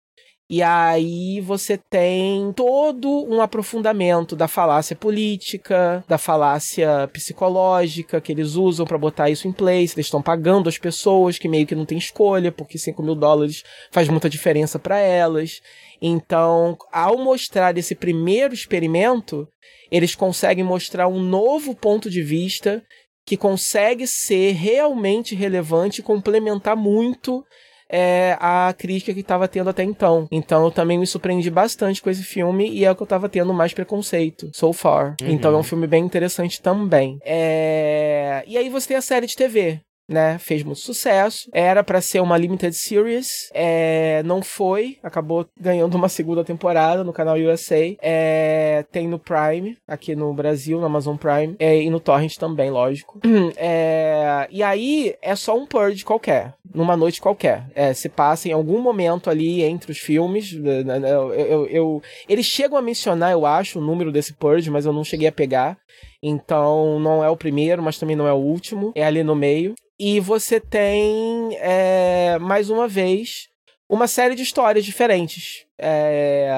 [0.49, 8.55] E aí você tem todo um aprofundamento da falácia política, da falácia psicológica que eles
[8.55, 9.95] usam para botar isso em place.
[9.95, 13.63] Eles estão pagando as pessoas que meio que não tem escolha, porque 5 mil dólares
[13.91, 15.61] faz muita diferença para elas.
[16.05, 19.47] Então, ao mostrar esse primeiro experimento,
[19.89, 22.83] eles conseguem mostrar um novo ponto de vista
[23.25, 27.41] que consegue ser realmente relevante e complementar muito
[27.89, 30.27] é, a crítica que estava tendo até então.
[30.29, 33.29] Então eu também me surpreendi bastante com esse filme e é o que eu estava
[33.29, 35.15] tendo mais preconceito so far.
[35.21, 35.29] Uhum.
[35.29, 37.17] Então é um filme bem interessante também.
[37.23, 38.43] É...
[38.45, 40.37] E aí você tem a série de TV né?
[40.37, 41.49] Fez muito sucesso.
[41.53, 44.97] Era para ser uma limited series, é, não foi.
[45.01, 47.95] Acabou ganhando uma segunda temporada no canal USA.
[48.01, 52.69] É, tem no Prime aqui no Brasil, no Amazon Prime é, e no Torrent também,
[52.69, 53.19] lógico.
[53.55, 57.65] É, e aí é só um purge qualquer, numa noite qualquer.
[57.75, 60.53] É, se passa em algum momento ali entre os filmes.
[60.53, 64.69] Né, né, eu, eu, eu, eles chegam a mencionar, eu acho, o número desse purge,
[64.69, 65.77] mas eu não cheguei a pegar.
[66.23, 68.93] Então não é o primeiro, mas também não é o último.
[68.95, 69.75] É ali no meio.
[69.99, 73.49] E você tem, é, mais uma vez,
[73.89, 75.65] uma série de histórias diferentes.
[75.77, 76.49] É,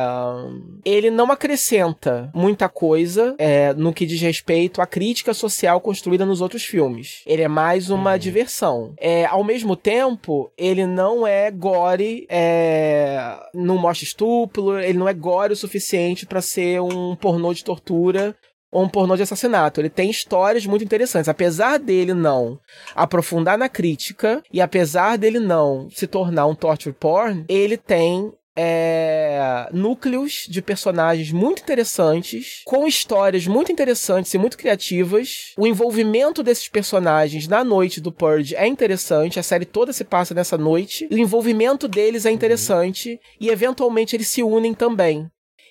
[0.85, 6.41] ele não acrescenta muita coisa é, no que diz respeito à crítica social construída nos
[6.41, 7.23] outros filmes.
[7.25, 8.17] Ele é mais uma uhum.
[8.17, 8.93] diversão.
[8.99, 15.13] É, ao mesmo tempo, ele não é gore, é, não mostra estupro, ele não é
[15.13, 18.35] gore o suficiente para ser um pornô de tortura
[18.83, 19.79] um pornô de assassinato.
[19.79, 21.29] Ele tem histórias muito interessantes.
[21.29, 22.59] Apesar dele não
[22.95, 29.67] aprofundar na crítica e apesar dele não se tornar um torture porn, ele tem é,
[29.73, 35.53] núcleos de personagens muito interessantes, com histórias muito interessantes e muito criativas.
[35.57, 40.33] O envolvimento desses personagens na noite do Purge é interessante, a série toda se passa
[40.33, 41.07] nessa noite.
[41.11, 43.17] O envolvimento deles é interessante uhum.
[43.41, 45.29] e eventualmente eles se unem também.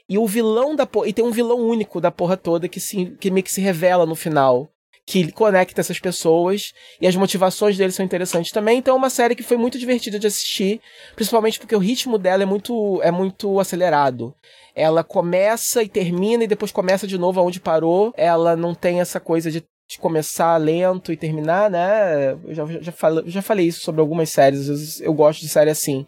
[0.08, 1.08] E o vilão da porra.
[1.08, 4.04] E tem um vilão único da porra toda que, se, que meio que se revela
[4.04, 4.70] no final.
[5.06, 6.72] Que conecta essas pessoas.
[7.00, 8.78] E as motivações deles são interessantes também.
[8.78, 10.80] Então é uma série que foi muito divertida de assistir.
[11.14, 14.34] Principalmente porque o ritmo dela é muito, é muito acelerado.
[14.74, 18.12] Ela começa e termina e depois começa de novo aonde parou.
[18.16, 22.32] Ela não tem essa coisa de de começar lento e terminar, né?
[22.32, 25.00] Eu já, já, falei, já falei isso sobre algumas séries.
[25.00, 26.06] Eu, eu gosto de série assim.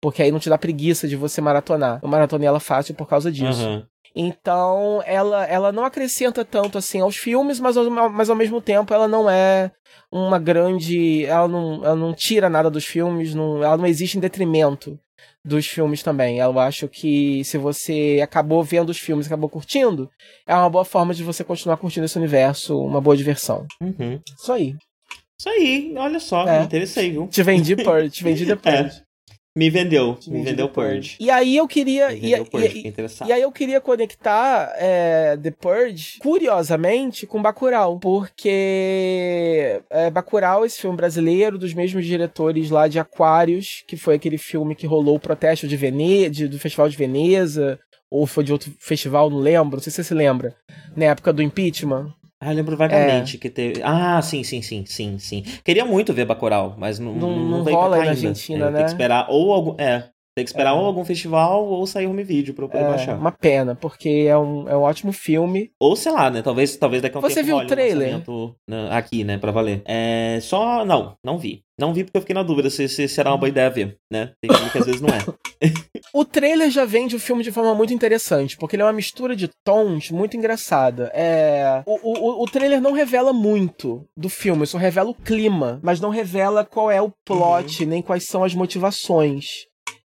[0.00, 2.00] Porque aí não te dá preguiça de você maratonar.
[2.02, 3.66] Eu maratonei ela fácil por causa disso.
[3.66, 3.84] Uhum.
[4.14, 8.92] Então, ela, ela não acrescenta tanto assim aos filmes, mas ao, mas ao mesmo tempo
[8.94, 9.70] ela não é
[10.10, 11.24] uma grande.
[11.26, 14.98] Ela não, ela não tira nada dos filmes, não, ela não existe em detrimento
[15.48, 16.38] dos filmes também.
[16.38, 20.08] Eu acho que se você acabou vendo os filmes e acabou curtindo,
[20.46, 23.66] é uma boa forma de você continuar curtindo esse universo, uma boa diversão.
[23.80, 24.20] Uhum.
[24.38, 24.74] Isso aí.
[25.40, 26.58] Isso aí, olha só, é.
[26.58, 27.28] me interessei, viu?
[27.28, 28.98] Te vendi por, te vendi depois.
[28.98, 29.07] É.
[29.58, 31.16] Me vendeu, me, vendeu Purge.
[31.18, 32.12] E aí eu queria.
[32.12, 37.98] E, Purge, e, e, aí eu queria conectar é, The Purge, curiosamente, com Bacurau.
[37.98, 44.38] Porque é, Bacurau, esse filme brasileiro, dos mesmos diretores lá de Aquários, que foi aquele
[44.38, 48.72] filme que rolou o protesto de Veneza, do Festival de Veneza, ou foi de outro
[48.78, 50.54] festival, não lembro, não sei se você se lembra,
[50.96, 52.14] na época do impeachment.
[52.40, 53.40] Ah, eu lembro vagamente é.
[53.40, 53.82] que teve.
[53.82, 55.42] Ah, sim, sim, sim, sim, sim.
[55.64, 58.10] Queria muito ver Bacurau, mas não, não, não, não veio rola pra cá na.
[58.12, 58.76] Argentina, é, né?
[58.76, 59.80] Tem que esperar ou algum.
[59.80, 60.72] É, tem que esperar é.
[60.72, 63.18] ou algum festival ou sair um vídeo pra eu poder é, baixar.
[63.18, 65.72] Uma pena, porque é um, é um ótimo filme.
[65.80, 66.42] Ou sei lá, né?
[66.42, 68.22] Talvez, talvez daqui a um Você viu o trailer?
[68.68, 69.36] Né, aqui, né?
[69.36, 69.82] Pra valer.
[69.84, 70.38] É.
[70.40, 70.84] Só.
[70.84, 71.64] Não, não vi.
[71.78, 74.32] Não vi porque eu fiquei na dúvida se, se será uma boa ideia ver, né?
[74.40, 75.18] Tem filme que às vezes não é.
[76.12, 79.36] o trailer já vende o filme de forma muito interessante, porque ele é uma mistura
[79.36, 81.08] de tons muito engraçada.
[81.14, 81.82] É...
[81.86, 86.10] O, o, o trailer não revela muito do filme, só revela o clima, mas não
[86.10, 87.90] revela qual é o plot, uhum.
[87.90, 89.68] nem quais são as motivações.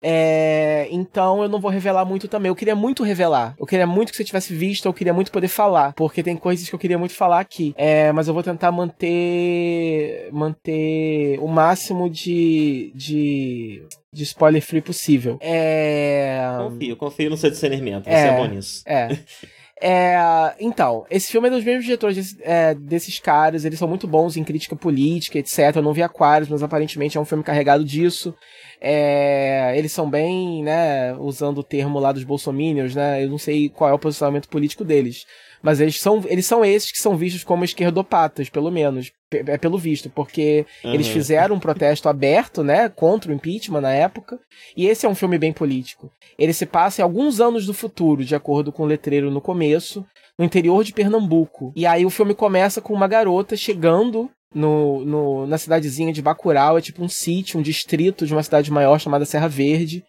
[0.03, 2.49] É, então eu não vou revelar muito também.
[2.49, 3.55] Eu queria muito revelar.
[3.57, 5.93] Eu queria muito que você tivesse visto, eu queria muito poder falar.
[5.93, 7.73] Porque tem coisas que eu queria muito falar aqui.
[7.77, 10.29] É, mas eu vou tentar manter.
[10.31, 12.91] manter o máximo de.
[12.93, 13.83] de.
[14.11, 15.37] de spoiler free possível.
[15.39, 16.39] É.
[16.57, 18.03] Confio, confio no seu discernimento.
[18.03, 18.83] Você é, é bom nisso.
[18.85, 19.17] É.
[19.85, 24.37] É, então, esse filme é dos mesmos diretores é, desses caras, eles são muito bons
[24.37, 25.75] em crítica política, etc.
[25.75, 28.33] Eu não vi Aquários, mas aparentemente é um filme carregado disso.
[28.79, 33.25] É, eles são bem, né, usando o termo lá dos bolsominions, né?
[33.25, 35.25] Eu não sei qual é o posicionamento político deles.
[35.61, 39.11] Mas eles são, eles são esses que são vistos como esquerdopatas, pelo menos.
[39.33, 40.93] É pelo visto, porque uhum.
[40.93, 44.39] eles fizeram um protesto aberto, né, contra o impeachment na época.
[44.75, 46.11] E esse é um filme bem político.
[46.37, 50.05] Ele se passa em alguns anos do futuro, de acordo com o letreiro no começo,
[50.37, 51.71] no interior de Pernambuco.
[51.75, 56.77] E aí o filme começa com uma garota chegando no, no, na cidadezinha de Bacurau,
[56.77, 60.03] é tipo um sítio, um distrito de uma cidade maior chamada Serra Verde.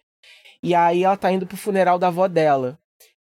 [0.61, 2.77] E aí ela tá indo pro funeral da avó dela.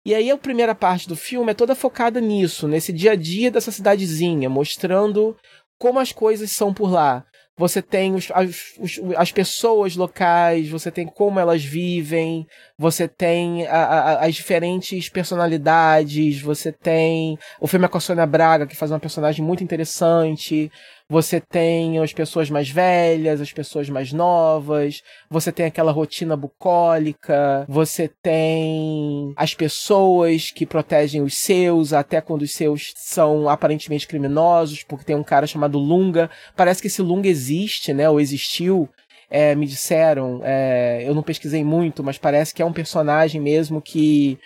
[0.04, 3.52] E aí a primeira parte do filme é toda focada nisso, nesse dia a dia
[3.52, 5.36] dessa cidadezinha, mostrando
[5.82, 7.24] como as coisas são por lá.
[7.58, 12.46] Você tem os, as, os, as pessoas locais, você tem como elas vivem,
[12.78, 18.24] você tem a, a, as diferentes personalidades, você tem o filme é com a Sônia
[18.24, 20.70] Braga, que faz uma personagem muito interessante,
[21.12, 27.66] você tem as pessoas mais velhas, as pessoas mais novas, você tem aquela rotina bucólica,
[27.68, 34.84] você tem as pessoas que protegem os seus, até quando os seus são aparentemente criminosos,
[34.84, 36.30] porque tem um cara chamado Lunga.
[36.56, 38.08] Parece que esse Lunga existe, né?
[38.08, 38.88] Ou existiu.
[39.28, 43.80] É, me disseram, é, eu não pesquisei muito, mas parece que é um personagem mesmo
[43.82, 44.38] que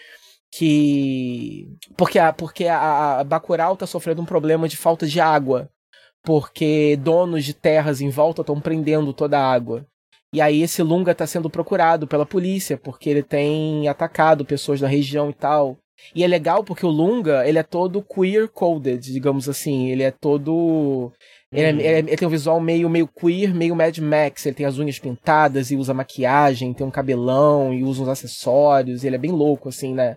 [0.51, 5.69] que porque a porque a, a Bacurau tá sofrendo um problema de falta de água
[6.27, 9.87] porque donos de terras em volta estão prendendo toda a água.
[10.35, 14.89] E aí esse Lunga está sendo procurado pela polícia, porque ele tem atacado pessoas da
[14.89, 15.79] região e tal.
[16.13, 19.89] E é legal porque o Lunga, ele é todo queer coded, digamos assim.
[19.89, 21.13] Ele é todo.
[21.53, 21.79] Ele, é, uhum.
[21.79, 24.45] ele, é, ele, tem um visual meio, meio queer, meio Mad Max.
[24.45, 29.05] Ele tem as unhas pintadas e usa maquiagem, tem um cabelão e usa uns acessórios.
[29.05, 30.17] ele é bem louco, assim, né?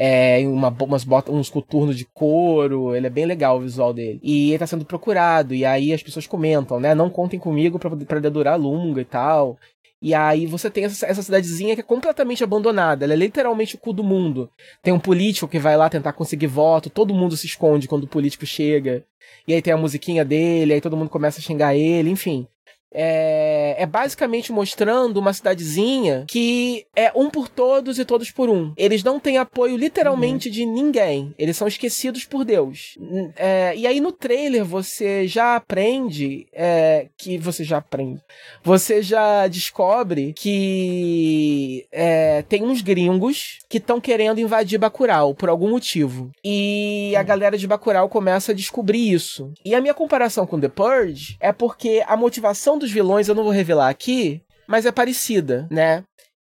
[0.00, 2.94] É, uma, umas botas, uns coturnos de couro.
[2.94, 4.20] Ele é bem legal o visual dele.
[4.22, 5.52] E ele tá sendo procurado.
[5.52, 6.94] E aí as pessoas comentam, né?
[6.94, 9.58] Não contem comigo pra, pra dedurar lunga e tal.
[10.00, 13.04] E aí você tem essa, essa, cidadezinha que é completamente abandonada.
[13.04, 14.48] Ela é literalmente o cu do mundo.
[14.80, 18.08] Tem um político que vai lá tentar conseguir voto, todo mundo se esconde quando o
[18.08, 19.04] político chega.
[19.48, 22.46] E aí tem a musiquinha dele, aí todo mundo começa a xingar ele, enfim
[22.92, 28.72] é, é, basicamente mostrando uma cidadezinha que é um por todos e todos por um.
[28.76, 30.54] Eles não têm apoio literalmente uhum.
[30.54, 31.34] de ninguém.
[31.38, 32.98] Eles são esquecidos por Deus.
[33.36, 38.20] É, e aí no trailer você já aprende é, que você já aprende.
[38.62, 45.70] Você já descobre que é, tem uns gringos que estão querendo invadir Bacurau por algum
[45.70, 46.30] motivo.
[46.42, 47.26] E a uhum.
[47.26, 49.52] galera de Bacurau começa a descobrir isso.
[49.64, 53.44] E a minha comparação com The Purge é porque a motivação dos vilões eu não
[53.44, 56.04] vou revelar aqui, mas é parecida, né?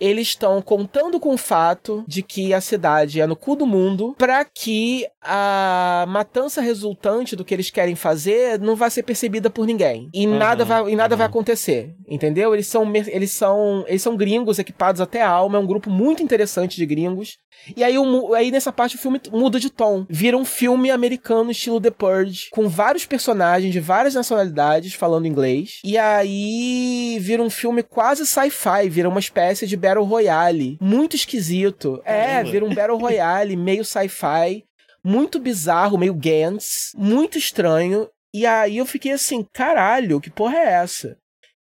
[0.01, 4.15] Eles estão contando com o fato de que a cidade é no cu do mundo
[4.19, 9.67] para que a matança resultante do que eles querem fazer não vai ser percebida por
[9.67, 10.09] ninguém.
[10.13, 11.19] E uhum, nada vai e nada uhum.
[11.19, 12.55] vai acontecer entendeu?
[12.55, 16.23] Eles são eles são eles são gringos equipados até a alma é um grupo muito
[16.23, 17.39] interessante de gringos.
[17.77, 20.05] E aí, o, aí nessa parte o filme muda de tom.
[20.09, 25.81] Vira um filme americano estilo The Purge com vários personagens de várias nacionalidades falando inglês.
[25.85, 30.77] E aí vira um filme quase sci-fi vira uma espécie de Battle Royale.
[30.81, 32.03] Muito esquisito.
[32.05, 34.65] É, vira um Battle Royale meio sci-fi.
[35.05, 36.93] Muito bizarro, meio Gantz.
[36.97, 38.09] Muito estranho.
[38.33, 41.17] E aí eu fiquei assim, caralho, que porra é essa?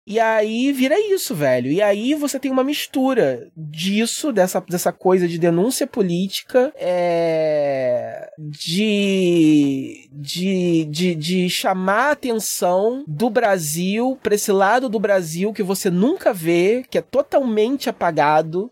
[0.06, 1.70] E aí vira isso, velho.
[1.70, 10.08] E aí você tem uma mistura disso, dessa, dessa coisa de denúncia política, é, de,
[10.12, 15.88] de, de, de chamar a atenção do Brasil para esse lado do Brasil que você
[15.88, 18.70] nunca vê, que é totalmente apagado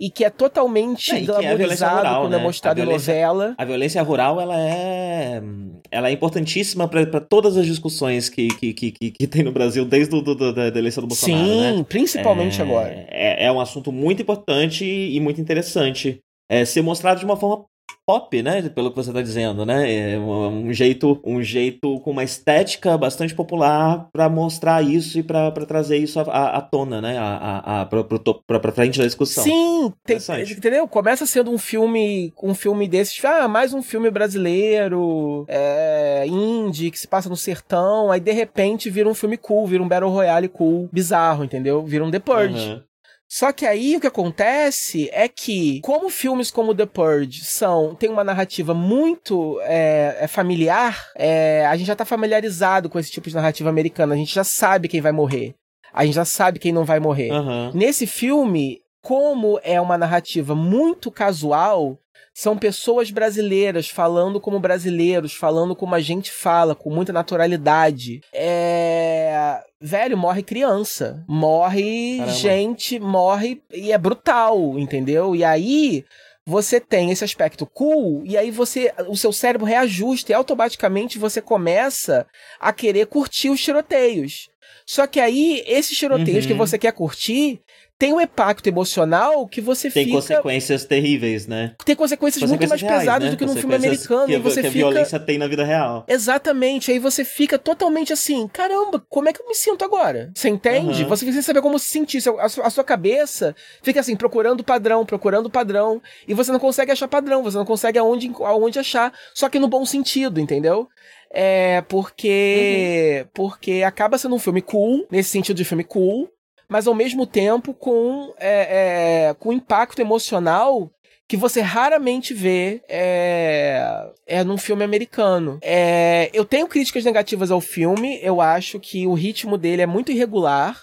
[0.00, 2.42] e que é totalmente é, glamorizado rural, quando é né?
[2.42, 3.54] é mostrado em novela.
[3.56, 5.42] A violência rural, ela é,
[5.90, 10.10] ela é importantíssima para todas as discussões que, que, que, que, tem no Brasil desde
[10.10, 11.86] do, do, da eleição do Bolsonaro, Sim, né?
[11.88, 13.06] principalmente é, agora.
[13.08, 16.20] É, é um assunto muito importante e muito interessante.
[16.48, 17.64] É, ser mostrado de uma forma
[18.06, 18.62] pop, né?
[18.68, 20.12] Pelo que você está dizendo, né?
[20.12, 25.50] É um jeito, um jeito com uma estética bastante popular para mostrar isso e para
[25.66, 27.18] trazer isso à, à tona, né?
[27.18, 29.42] A, a, a, para frente da discussão.
[29.42, 30.86] Sim, tem, entendeu?
[30.86, 36.98] Começa sendo um filme, um filme desses, ah, mais um filme brasileiro, é, indie, que
[36.98, 40.48] se passa no sertão, aí de repente vira um filme cool, vira um Battle Royale
[40.48, 41.84] cool, bizarro, entendeu?
[41.84, 42.70] Vira um The Purge.
[42.70, 42.82] Uhum.
[43.28, 48.08] Só que aí o que acontece é que, como filmes como The Purge são, tem
[48.08, 53.28] uma narrativa muito é, é familiar, é, a gente já tá familiarizado com esse tipo
[53.28, 55.54] de narrativa americana, a gente já sabe quem vai morrer.
[55.92, 57.32] A gente já sabe quem não vai morrer.
[57.32, 57.72] Uhum.
[57.74, 61.98] Nesse filme, como é uma narrativa muito casual,
[62.36, 68.20] são pessoas brasileiras falando como brasileiros, falando como a gente fala, com muita naturalidade.
[68.30, 69.58] É.
[69.80, 71.24] Velho, morre criança.
[71.26, 72.36] Morre Caramba.
[72.36, 73.62] gente, morre.
[73.72, 75.34] E é brutal, entendeu?
[75.34, 76.04] E aí
[76.44, 81.40] você tem esse aspecto cool e aí você o seu cérebro reajusta e automaticamente você
[81.40, 82.26] começa
[82.60, 84.50] a querer curtir os tiroteios.
[84.84, 86.52] Só que aí esses tiroteios uhum.
[86.52, 87.62] que você quer curtir
[87.98, 90.18] tem um impacto emocional que você tem fica...
[90.18, 91.74] Tem consequências terríveis, né?
[91.84, 93.30] Tem consequências, consequências muito mais reais, pesadas né?
[93.30, 94.26] do que num filme americano.
[94.26, 94.86] Que, e você que fica...
[94.86, 96.04] a violência tem na vida real.
[96.06, 96.90] Exatamente.
[96.92, 100.30] Aí você fica totalmente assim, caramba, como é que eu me sinto agora?
[100.34, 101.02] Você entende?
[101.02, 101.08] Uhum.
[101.08, 102.22] Você precisa saber como se sentir.
[102.38, 106.02] A sua cabeça fica assim, procurando padrão, procurando padrão.
[106.28, 109.12] E você não consegue achar padrão, você não consegue aonde, aonde achar.
[109.34, 110.86] Só que no bom sentido, entendeu?
[111.30, 113.22] É porque.
[113.22, 113.30] Uhum.
[113.32, 116.28] Porque acaba sendo um filme cool, nesse sentido de filme cool,
[116.68, 120.90] mas ao mesmo tempo com, é, é, com impacto emocional
[121.28, 125.58] que você raramente vê é, é num filme americano.
[125.60, 130.12] É, eu tenho críticas negativas ao filme, eu acho que o ritmo dele é muito
[130.12, 130.80] irregular.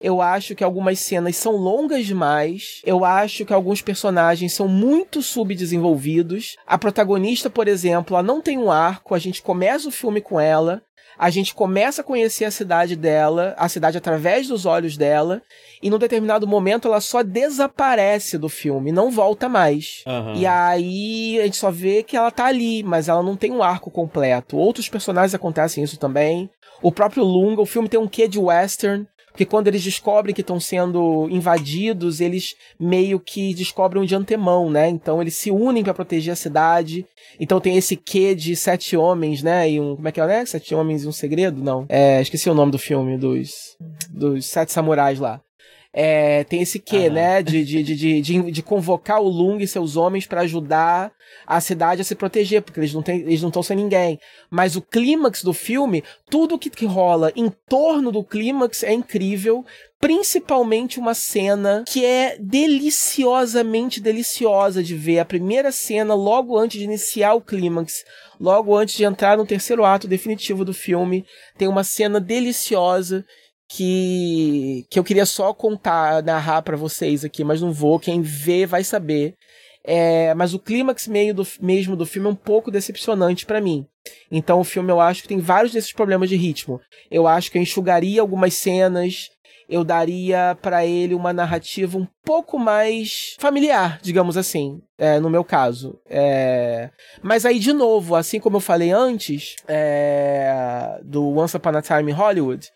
[0.00, 2.80] Eu acho que algumas cenas são longas demais.
[2.86, 6.56] Eu acho que alguns personagens são muito subdesenvolvidos.
[6.66, 9.14] A protagonista, por exemplo, ela não tem um arco.
[9.14, 10.82] A gente começa o filme com ela
[11.20, 15.42] a gente começa a conhecer a cidade dela, a cidade através dos olhos dela,
[15.82, 20.02] e num determinado momento ela só desaparece do filme, não volta mais.
[20.06, 20.34] Uhum.
[20.34, 23.62] E aí a gente só vê que ela tá ali, mas ela não tem um
[23.62, 24.56] arco completo.
[24.56, 26.48] Outros personagens acontecem isso também.
[26.80, 30.40] O próprio Lunga, o filme tem um quê de western, porque quando eles descobrem que
[30.40, 34.88] estão sendo invadidos, eles meio que descobrem de antemão, né?
[34.88, 37.06] Então eles se unem para proteger a cidade.
[37.38, 39.70] Então tem esse quê de sete homens, né?
[39.70, 39.96] E um.
[39.96, 40.46] Como é que é, né?
[40.46, 41.62] Sete homens e um segredo?
[41.62, 41.86] Não.
[41.88, 43.76] É, esqueci o nome do filme, dos.
[44.10, 45.40] Dos sete samurais lá.
[45.92, 47.42] É, tem esse quê, né?
[47.42, 51.12] De, de, de, de, de, convocar o Lung e seus homens para ajudar
[51.44, 54.20] a cidade a se proteger, porque eles não estão sem ninguém.
[54.48, 59.64] Mas o clímax do filme, tudo que, que rola em torno do clímax é incrível.
[59.98, 65.18] Principalmente uma cena que é deliciosamente deliciosa de ver.
[65.18, 68.04] A primeira cena, logo antes de iniciar o clímax,
[68.40, 71.26] logo antes de entrar no terceiro ato definitivo do filme,
[71.58, 73.26] tem uma cena deliciosa
[73.72, 78.00] que, que eu queria só contar, narrar para vocês aqui, mas não vou.
[78.00, 79.36] Quem vê vai saber.
[79.84, 83.86] É, mas o clímax meio do, mesmo do filme é um pouco decepcionante para mim.
[84.30, 86.80] Então o filme eu acho que tem vários desses problemas de ritmo.
[87.08, 89.30] Eu acho que eu enxugaria algumas cenas,
[89.68, 95.44] eu daria para ele uma narrativa um pouco mais familiar, digamos assim, é, no meu
[95.44, 95.96] caso.
[96.06, 96.90] É...
[97.22, 100.98] Mas aí, de novo, assim como eu falei antes, é...
[101.04, 102.68] do Once Upon a Time in Hollywood,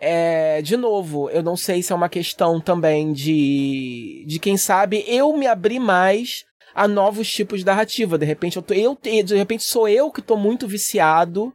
[0.00, 5.04] é, de novo, eu não sei se é uma questão também de, de quem sabe
[5.06, 6.44] eu me abrir mais
[6.74, 8.16] a novos tipos de narrativa.
[8.16, 11.52] De repente, eu, tô, eu de repente sou eu que estou muito viciado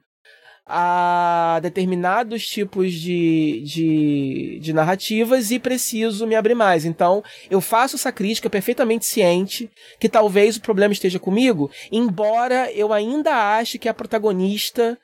[0.67, 6.85] a determinados tipos de, de, de narrativas e preciso me abrir mais.
[6.85, 9.69] Então, eu faço essa crítica perfeitamente ciente
[9.99, 14.97] que talvez o problema esteja comigo, embora eu ainda ache que a protagonista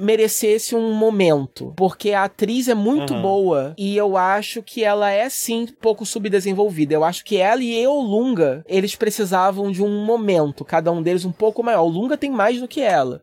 [0.00, 3.22] merecesse um momento, porque a atriz é muito uhum.
[3.22, 6.94] boa e eu acho que ela é sim pouco subdesenvolvida.
[6.94, 11.24] Eu acho que ela e o Lunga, eles precisavam de um momento, cada um deles
[11.24, 11.82] um pouco maior.
[11.82, 13.22] O Lunga tem mais do que ela.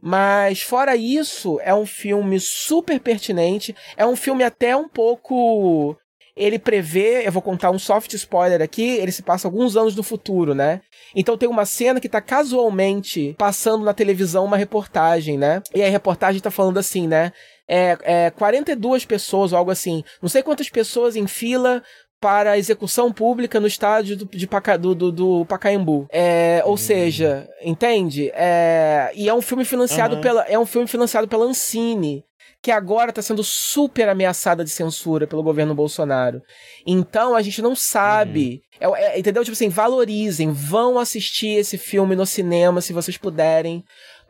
[0.00, 5.96] Mas fora isso, é um filme super pertinente, é um filme até um pouco
[6.36, 10.02] ele prevê, eu vou contar um soft spoiler aqui, ele se passa alguns anos no
[10.02, 10.80] futuro, né?
[11.14, 15.62] Então tem uma cena que tá casualmente passando na televisão uma reportagem, né?
[15.74, 17.32] E a reportagem tá falando assim, né?
[17.68, 21.82] É, é 42 pessoas ou algo assim, não sei quantas pessoas em fila
[22.22, 26.06] para execução pública no estádio do, de Paca, do, do, do Pacaembu.
[26.08, 26.76] É, ou hum.
[26.76, 28.30] seja, entende?
[28.32, 30.20] É, e é um filme financiado uhum.
[30.20, 32.24] pela é um filme financiado pela Ancine
[32.62, 36.40] que agora está sendo super ameaçada de censura pelo governo Bolsonaro.
[36.86, 38.62] Então a gente não sabe.
[38.80, 38.94] Uhum.
[38.94, 39.42] É, é, entendeu?
[39.42, 43.84] Tipo assim, valorizem, vão assistir esse filme no cinema se vocês puderem.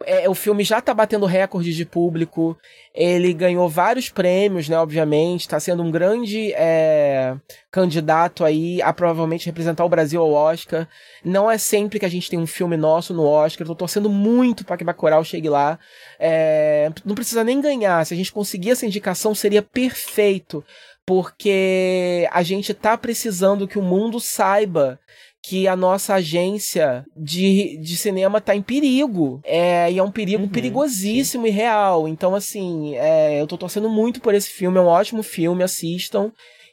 [0.07, 2.57] É, o filme já tá batendo recorde de público.
[2.95, 4.79] Ele ganhou vários prêmios, né?
[4.79, 5.49] Obviamente.
[5.49, 7.35] Tá sendo um grande é,
[7.71, 10.89] candidato aí a provavelmente representar o Brasil ao Oscar.
[11.25, 13.67] Não é sempre que a gente tem um filme nosso no Oscar.
[13.67, 15.79] Tô torcendo muito para que Bacurau chegue lá.
[16.19, 18.05] É, não precisa nem ganhar.
[18.05, 20.65] Se a gente conseguir essa indicação, seria perfeito.
[21.05, 25.01] Porque a gente tá precisando que o mundo saiba
[25.43, 29.41] que a nossa agência de, de cinema tá em perigo.
[29.43, 31.51] É, e é um perigo uhum, perigosíssimo sim.
[31.51, 32.07] e real.
[32.07, 34.79] Então, assim, é, eu tô torcendo muito por esse filme.
[34.79, 36.31] É um ótimo filme, assistam.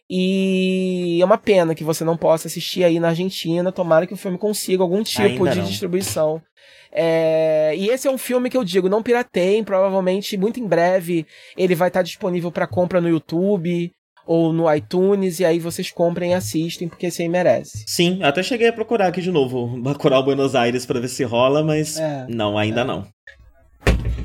[0.07, 3.71] E é uma pena que você não possa assistir aí na Argentina.
[3.71, 5.65] Tomara que o filme consiga algum tipo Ainda de não.
[5.65, 6.41] distribuição.
[6.91, 11.23] É, e esse é um filme que eu digo, não pirateiem, provavelmente muito em breve
[11.55, 13.91] ele vai estar disponível para compra no YouTube
[14.25, 17.83] ou no iTunes, e aí vocês comprem e assistem, porque aí merece.
[17.87, 21.63] Sim, até cheguei a procurar aqui de novo, Bacurau Buenos Aires para ver se rola,
[21.63, 22.83] mas é, não, ainda é.
[22.83, 23.07] não.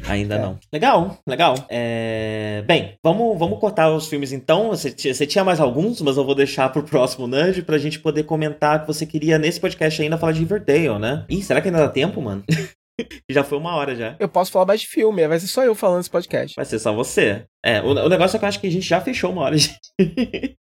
[0.07, 0.39] Ainda é.
[0.39, 0.59] não.
[0.73, 1.55] Legal, legal.
[1.69, 2.63] É...
[2.67, 4.69] Bem, vamos, vamos cortar os filmes então.
[4.69, 8.25] Você, você tinha mais alguns, mas eu vou deixar pro próximo Nudge pra gente poder
[8.25, 11.25] comentar que você queria nesse podcast ainda falar de Riverdale, né?
[11.29, 12.45] Ih, será que ainda dá tempo, mano?
[13.31, 14.17] já foi uma hora já.
[14.19, 16.57] Eu posso falar mais de filme, vai ser só eu falando esse podcast.
[16.57, 17.45] Vai ser só você.
[17.65, 19.57] É, o, o negócio é que eu acho que a gente já fechou uma hora
[19.57, 19.71] de,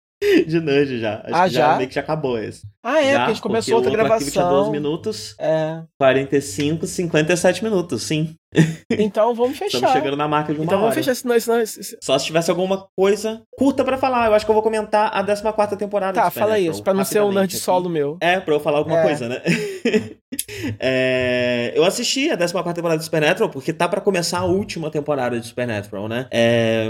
[0.48, 1.22] de Nudge já.
[1.26, 1.72] Acho ah, já?
[1.72, 1.78] já?
[1.78, 2.66] Meio que já acabou esse.
[2.84, 4.30] Ah, é, já, porque a gente começou outra gravação.
[4.30, 5.36] Tinha 12 minutos.
[5.40, 5.84] É.
[6.00, 8.36] 45, 57 minutos, sim.
[8.90, 9.78] Então vamos fechar.
[9.78, 10.94] Estamos chegando na marca de uma então hora.
[10.94, 11.98] Então vamos fechar, senão, senão...
[12.02, 14.28] Só se tivesse alguma coisa curta para falar.
[14.28, 16.14] Eu acho que eu vou comentar a 14 temporada.
[16.14, 18.18] Tá, fala isso, pra não ser um nerd solo meu.
[18.22, 19.04] É, pra eu falar alguma é.
[19.04, 19.42] coisa, né?
[20.80, 25.40] é, eu assisti a 14 temporada de Supernatural porque tá para começar a última temporada
[25.40, 26.28] de Supernatural, né?
[26.32, 26.90] É,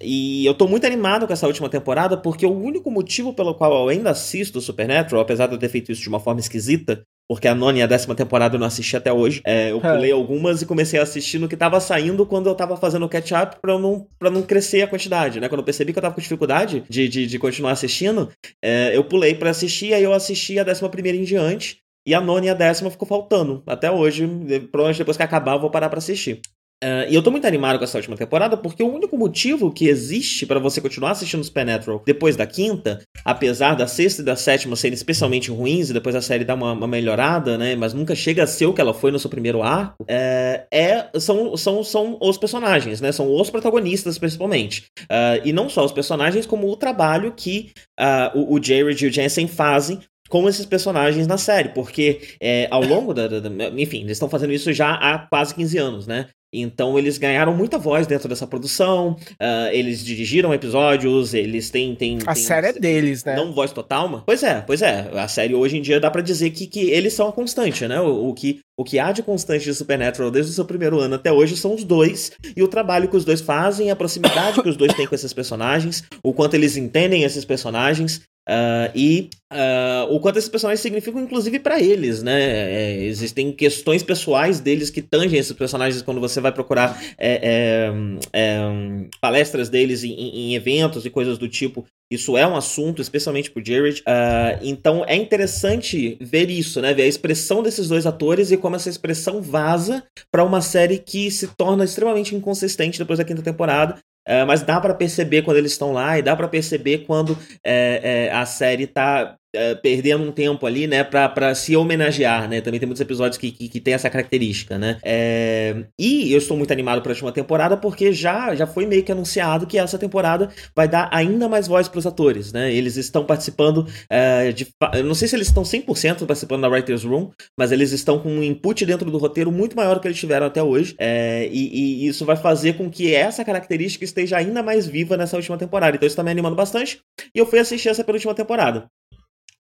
[0.00, 3.72] e eu tô muito animado com essa última temporada porque o único motivo pelo qual
[3.72, 7.48] eu ainda assisto Supernatural, apesar de eu ter feito isso de uma forma esquisita, porque
[7.48, 9.40] a nona e a décima temporada eu não assisti até hoje.
[9.46, 12.76] É, eu pulei algumas e comecei a assistir no que tava saindo quando eu tava
[12.76, 15.48] fazendo o catch-up pra, não, pra não crescer a quantidade, né?
[15.48, 18.30] Quando eu percebi que eu tava com dificuldade de, de, de continuar assistindo,
[18.62, 21.78] é, eu pulei para assistir, aí eu assisti a décima primeira em diante.
[22.06, 23.62] E a nona e a décima ficou faltando.
[23.66, 24.26] Até hoje,
[24.70, 26.42] provavelmente depois que acabar, eu vou parar pra assistir.
[26.84, 29.88] Uh, e eu tô muito animado com essa última temporada porque o único motivo que
[29.88, 34.76] existe para você continuar assistindo Supernatural depois da quinta, apesar da sexta e da sétima
[34.76, 37.74] serem especialmente ruins e depois a série dá uma, uma melhorada, né?
[37.74, 41.08] Mas nunca chega a ser o que ela foi no seu primeiro arco, é, é
[41.18, 43.10] são, são, são os personagens, né?
[43.12, 44.84] São os protagonistas principalmente.
[45.04, 49.08] Uh, e não só os personagens, como o trabalho que uh, o, o Jared e
[49.08, 53.68] o Jensen fazem com esses personagens na série, porque é, ao longo da, da, da,
[53.80, 56.26] Enfim, eles estão fazendo isso já há quase 15 anos, né?
[56.62, 61.94] Então eles ganharam muita voz dentro dessa produção, uh, eles dirigiram episódios, eles têm.
[61.94, 63.36] têm a têm, série é deles, né?
[63.36, 64.22] Não voz total, mas.
[64.24, 65.10] Pois é, pois é.
[65.14, 68.00] A série hoje em dia dá para dizer que, que eles são a constante, né?
[68.00, 71.16] O, o, que, o que há de constante de Supernatural desde o seu primeiro ano
[71.16, 74.68] até hoje são os dois, e o trabalho que os dois fazem, a proximidade que
[74.68, 80.14] os dois têm com esses personagens, o quanto eles entendem esses personagens, Uh, e uh,
[80.14, 82.42] o quanto esses personagens significam, inclusive, para eles, né?
[82.42, 87.92] É, existem questões pessoais deles que tangem esses personagens quando você vai procurar é, é,
[88.34, 91.86] é palestras deles em, em, eventos e coisas do tipo.
[92.10, 94.02] Isso é um assunto, especialmente pro Jared.
[94.02, 96.92] Uh, então é interessante ver isso, né?
[96.92, 101.30] Ver a expressão desses dois atores e como essa expressão vaza para uma série que
[101.30, 103.96] se torna extremamente inconsistente depois da quinta temporada
[104.26, 108.28] é, mas dá para perceber quando eles estão lá e dá para perceber quando é,
[108.28, 112.60] é, a série tá é, perdendo um tempo ali, né, pra, pra se homenagear, né?
[112.60, 114.98] Também tem muitos episódios que, que, que tem essa característica, né?
[115.02, 115.84] É...
[115.98, 119.12] E eu estou muito animado para a última temporada porque já, já foi meio que
[119.12, 122.72] anunciado que essa temporada vai dar ainda mais voz para os atores, né?
[122.72, 124.66] Eles estão participando é, de.
[124.94, 128.28] Eu não sei se eles estão 100% participando da Writer's Room, mas eles estão com
[128.28, 130.94] um input dentro do roteiro muito maior que eles tiveram até hoje.
[130.98, 135.36] É, e, e isso vai fazer com que essa característica esteja ainda mais viva nessa
[135.36, 135.96] última temporada.
[135.96, 137.00] Então isso está me animando bastante.
[137.34, 138.86] E eu fui assistir essa penúltima temporada.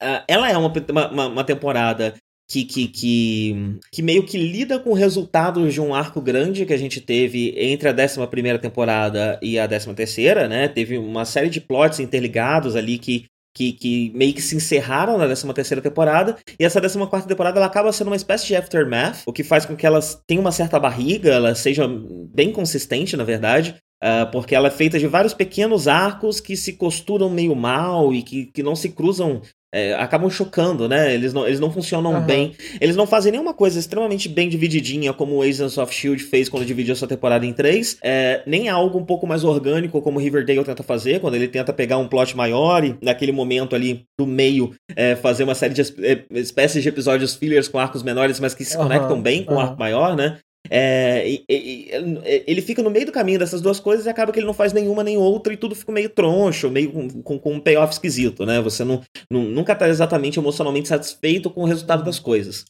[0.01, 0.71] Uh, ela é uma,
[1.11, 2.13] uma, uma temporada
[2.49, 6.77] que, que, que, que, meio que lida com resultados de um arco grande que a
[6.77, 9.89] gente teve entre a 11 temporada e a 13,
[10.49, 10.67] né?
[10.67, 13.25] Teve uma série de plots interligados ali que,
[13.55, 17.93] que, que meio que se encerraram na 13 temporada, e essa 14 temporada ela acaba
[17.93, 21.31] sendo uma espécie de aftermath, o que faz com que ela tenha uma certa barriga,
[21.31, 21.87] ela seja
[22.33, 26.77] bem consistente, na verdade, Uh, porque ela é feita de vários pequenos arcos que se
[26.77, 29.41] costuram meio mal e que, que não se cruzam
[29.73, 31.13] é, acabam chocando, né?
[31.13, 32.21] Eles não, eles não funcionam uhum.
[32.21, 32.55] bem.
[32.81, 36.65] Eles não fazem nenhuma coisa extremamente bem divididinha, como o Agents of Shield fez quando
[36.65, 37.97] dividiu sua temporada em três.
[38.01, 41.97] É, nem algo um pouco mais orgânico, como Riverdale tenta fazer, quando ele tenta pegar
[41.97, 46.25] um plot maior e, naquele momento ali do meio, é, fazer uma série de é,
[46.31, 48.83] espécies de episódios fillers com arcos menores, mas que se uhum.
[48.83, 50.39] conectam bem com o arco maior, né?
[50.69, 51.91] É, e, e,
[52.45, 54.73] ele fica no meio do caminho dessas duas coisas e acaba que ele não faz
[54.73, 58.45] nenhuma nem outra e tudo fica meio troncho, meio com, com, com um payoff esquisito,
[58.45, 58.61] né?
[58.61, 62.65] Você não, não, nunca tá exatamente emocionalmente satisfeito com o resultado das coisas.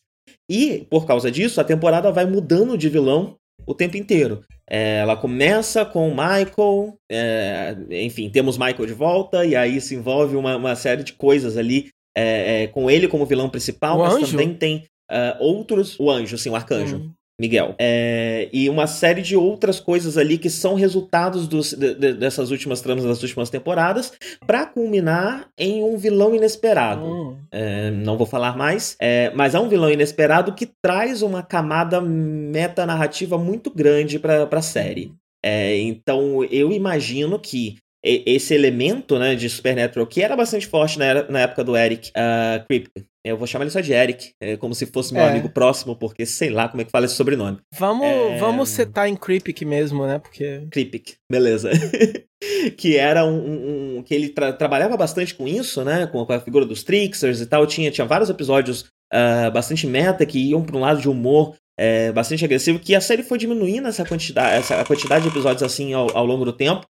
[0.49, 3.35] E, por causa disso, a temporada vai mudando de vilão
[3.65, 4.41] o tempo inteiro.
[4.69, 9.95] É, ela começa com o Michael, é, enfim, temos Michael de volta, e aí se
[9.95, 14.01] envolve uma, uma série de coisas ali é, é com ele como vilão principal, o
[14.01, 14.31] mas anjo?
[14.31, 15.99] também tem uh, outros.
[15.99, 16.97] O anjo, sim, o arcanjo.
[16.97, 17.11] Hum.
[17.39, 17.75] Miguel.
[17.79, 22.51] É, e uma série de outras coisas ali que são resultados dos, de, de, dessas
[22.51, 24.11] últimas tramas das últimas temporadas,
[24.45, 27.05] para culminar em um vilão inesperado.
[27.05, 27.37] Hum.
[27.51, 32.01] É, não vou falar mais, é, mas é um vilão inesperado que traz uma camada
[32.01, 35.13] metanarrativa muito grande para a série.
[35.43, 41.23] É, então eu imagino que esse elemento né, de Supernatural que era bastante forte na,
[41.23, 43.05] na época do Eric uh, Kripke.
[43.25, 45.29] Eu vou chamar ele só de Eric, é, como se fosse meu é.
[45.29, 47.59] amigo próximo, porque sei lá como é que fala esse sobrenome.
[47.77, 48.37] Vamos, é...
[48.37, 50.19] vamos setar em Kripke mesmo, né?
[50.19, 50.65] Porque...
[50.71, 51.69] Kripke, beleza.
[52.77, 56.07] que era um, um que ele tra trabalhava bastante com isso, né?
[56.07, 57.67] Com, a figura dos Tricksters e tal.
[57.67, 62.11] Tinha, tinha vários episódios uh, bastante meta que iam para um lado de humor é,
[62.11, 66.15] bastante agressivo, que a série foi diminuindo essa quantidade, essa quantidade de episódios assim ao,
[66.15, 66.85] ao longo do tempo.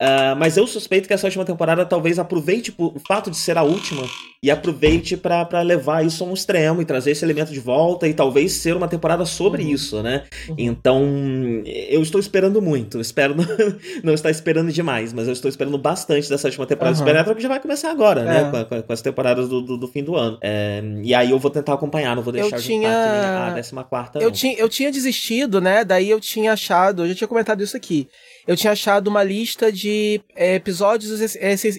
[0.00, 3.62] Uh, mas eu suspeito que essa última temporada talvez aproveite o fato de ser a
[3.62, 4.02] última
[4.42, 8.14] e aproveite para levar isso a um extremo e trazer esse elemento de volta e
[8.14, 9.68] talvez ser uma temporada sobre uhum.
[9.68, 10.24] isso, né?
[10.48, 10.54] Uhum.
[10.56, 11.04] Então,
[11.66, 12.98] eu estou esperando muito.
[12.98, 13.44] Espero não,
[14.02, 16.96] não, estar esperando demais, mas eu estou esperando bastante dessa última temporada uhum.
[16.96, 18.38] do Supernatural que já vai começar agora, né?
[18.38, 18.44] é.
[18.44, 18.64] né?
[18.64, 20.38] Com, com, as temporadas do, do, do fim do ano.
[20.40, 22.88] É, e aí eu vou tentar acompanhar, não vou deixar eu tinha...
[22.88, 24.18] a 14 quarta.
[24.18, 25.84] Eu tinha, eu tinha desistido, né?
[25.84, 28.08] Daí eu tinha achado, eu já tinha comentado isso aqui
[28.46, 31.20] eu tinha achado uma lista de é, episódios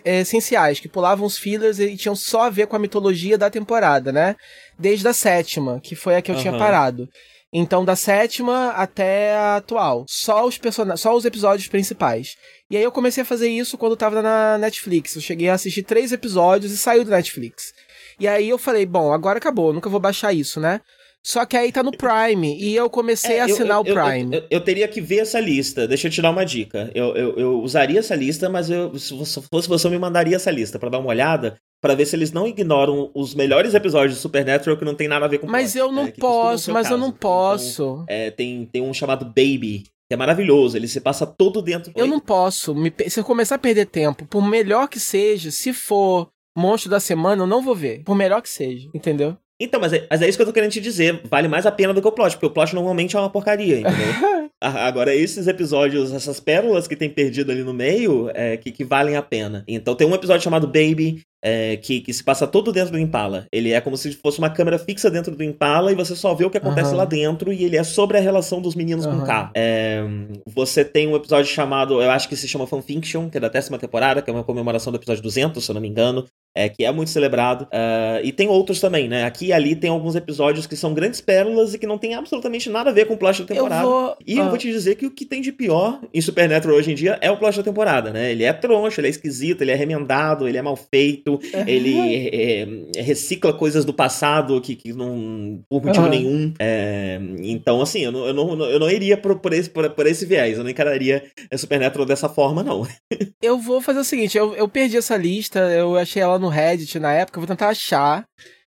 [0.05, 4.11] essenciais, que pulavam os fillers e tinham só a ver com a mitologia da temporada,
[4.11, 4.35] né?
[4.77, 6.41] Desde a sétima, que foi a que eu uhum.
[6.41, 7.07] tinha parado.
[7.53, 10.05] Então, da sétima até a atual.
[10.07, 10.95] Só os, person...
[10.95, 12.37] só os episódios principais.
[12.69, 15.15] E aí eu comecei a fazer isso quando tava na Netflix.
[15.15, 17.73] Eu cheguei a assistir três episódios e saiu do Netflix.
[18.17, 20.79] E aí eu falei, bom, agora acabou, nunca vou baixar isso, né?
[21.23, 22.57] Só que aí tá no Prime.
[22.59, 24.35] E eu comecei é, a assinar eu, eu, o Prime.
[24.35, 25.87] Eu, eu, teria que ver essa lista.
[25.87, 26.89] Deixa eu te dar uma dica.
[26.95, 29.15] Eu, usaria essa lista, mas eu, se
[29.51, 31.57] fosse você, eu me mandaria essa lista para dar uma olhada.
[31.79, 35.25] para ver se eles não ignoram os melhores episódios de Supernatural que não tem nada
[35.25, 36.95] a ver com Mas eu não é, posso, mas caso.
[36.95, 37.83] eu não posso.
[37.83, 40.75] Então, é, tem, tem um chamado Baby, que é maravilhoso.
[40.75, 41.91] Ele se passa todo dentro.
[41.95, 42.73] Eu não posso.
[42.73, 46.99] Me, se eu começar a perder tempo, por melhor que seja, se for monstro da
[46.99, 48.03] semana, eu não vou ver.
[48.03, 49.37] Por melhor que seja, entendeu?
[49.61, 51.21] Então, mas é, mas é isso que eu tô querendo te dizer.
[51.29, 53.79] Vale mais a pena do que o plot, porque o plot normalmente é uma porcaria,
[53.79, 54.49] entendeu?
[54.59, 59.15] Agora, esses episódios, essas pérolas que tem perdido ali no meio, é, que, que valem
[59.15, 59.63] a pena.
[59.67, 63.47] Então, tem um episódio chamado Baby, é, que, que se passa todo dentro do Impala.
[63.51, 66.45] Ele é como se fosse uma câmera fixa dentro do Impala e você só vê
[66.45, 66.97] o que acontece uhum.
[66.97, 69.17] lá dentro e ele é sobre a relação dos meninos uhum.
[69.17, 69.51] com o carro.
[69.55, 70.03] É,
[70.45, 73.79] você tem um episódio chamado, eu acho que se chama Fanfiction, que é da décima
[73.79, 76.25] temporada, que é uma comemoração do episódio 200, se eu não me engano,
[76.55, 77.63] é, que é muito celebrado.
[77.63, 79.23] Uh, e tem outros também, né?
[79.23, 82.69] Aqui e ali tem alguns episódios que são grandes pérolas e que não tem absolutamente
[82.69, 83.83] nada a ver com o plot da temporada.
[83.83, 84.17] Eu vou...
[84.25, 86.95] E eu vou te dizer que o que tem de pior em Supernatural hoje em
[86.95, 88.31] dia é o plot da temporada, né?
[88.31, 92.63] Ele é troncho, ele é esquisito, ele é remendado, ele é mal feito, ele é,
[92.95, 95.63] é, recicla coisas do passado que, que não.
[95.69, 96.11] por motivo uhum.
[96.11, 96.53] nenhum.
[96.59, 100.05] É, então, assim, eu não, eu não, eu não iria por, por, esse, por, por
[100.05, 101.23] esse viés, eu não encararia
[101.55, 102.87] Supernatural dessa forma, não.
[103.41, 106.99] eu vou fazer o seguinte: eu, eu perdi essa lista, eu achei ela no Reddit
[106.99, 108.25] na época, eu vou tentar achar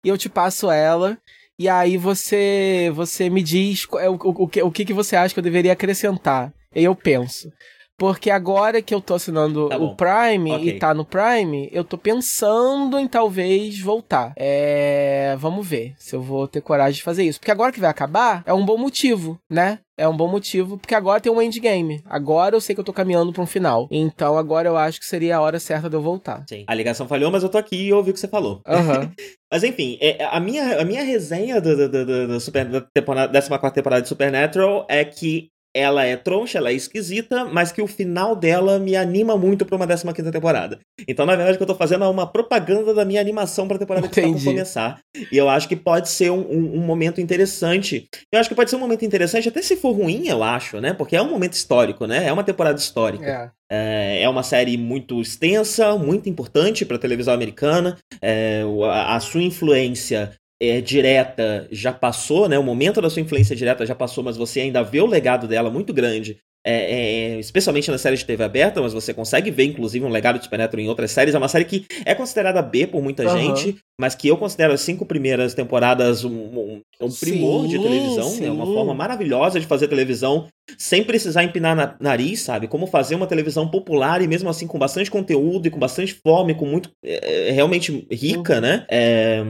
[0.03, 1.17] e eu te passo ela.
[1.57, 5.39] E aí você você me diz o, o, o, que, o que você acha que
[5.39, 6.53] eu deveria acrescentar.
[6.75, 7.49] E eu penso.
[7.97, 10.69] Porque agora que eu tô assinando tá o Prime okay.
[10.69, 14.33] e tá no Prime, eu tô pensando em talvez voltar.
[14.35, 15.35] É.
[15.39, 17.39] Vamos ver se eu vou ter coragem de fazer isso.
[17.39, 19.79] Porque agora que vai acabar, é um bom motivo, né?
[19.97, 22.01] é um bom motivo, porque agora tem um endgame.
[22.05, 23.87] Agora eu sei que eu tô caminhando para um final.
[23.91, 26.43] Então agora eu acho que seria a hora certa de eu voltar.
[26.49, 26.63] Sim.
[26.67, 28.61] A ligação falhou, mas eu tô aqui e ouvi o que você falou.
[28.67, 29.11] Uhum.
[29.51, 33.41] mas enfim, é, a, minha, a minha resenha do, do, do, do Super, da temporada,
[33.41, 37.87] 14 temporada de Supernatural é que ela é troncha, ela é esquisita, mas que o
[37.87, 40.79] final dela me anima muito pra uma 15 temporada.
[41.07, 43.79] Então, na verdade, o que eu tô fazendo é uma propaganda da minha animação pra
[43.79, 44.27] temporada Entendi.
[44.27, 44.99] que tá por começar.
[45.31, 48.07] E eu acho que pode ser um, um, um, momento interessante.
[48.31, 50.93] Eu acho que pode ser um momento interessante, até se for ruim, eu acho, né?
[50.93, 52.27] Porque é um momento histórico, né?
[52.27, 53.51] É uma temporada histórica.
[53.71, 57.97] É, é uma série muito extensa, muito importante pra televisão americana.
[58.21, 58.61] É,
[58.91, 60.31] a, a sua influência
[60.69, 62.57] é, direta já passou, né?
[62.57, 65.69] O momento da sua influência direta já passou, mas você ainda vê o legado dela
[65.69, 66.37] muito grande.
[66.65, 70.37] É, é, especialmente na série de TV aberta, mas você consegue ver, inclusive, um legado
[70.37, 71.35] de Supernatural em outras séries.
[71.35, 73.37] É uma série que é considerada B por muita uhum.
[73.37, 77.79] gente, mas que eu considero as cinco primeiras temporadas um, um, um primor sim, de
[77.79, 78.33] televisão.
[78.37, 78.51] É né?
[78.51, 80.47] uma forma maravilhosa de fazer televisão
[80.77, 82.69] sem precisar empinar na, nariz, sabe?
[82.69, 86.55] Como fazer uma televisão popular e mesmo assim com bastante conteúdo e com bastante fome,
[86.55, 86.89] com muito.
[87.03, 88.61] É, é realmente rica, uhum.
[88.61, 88.85] né?
[88.89, 89.43] É,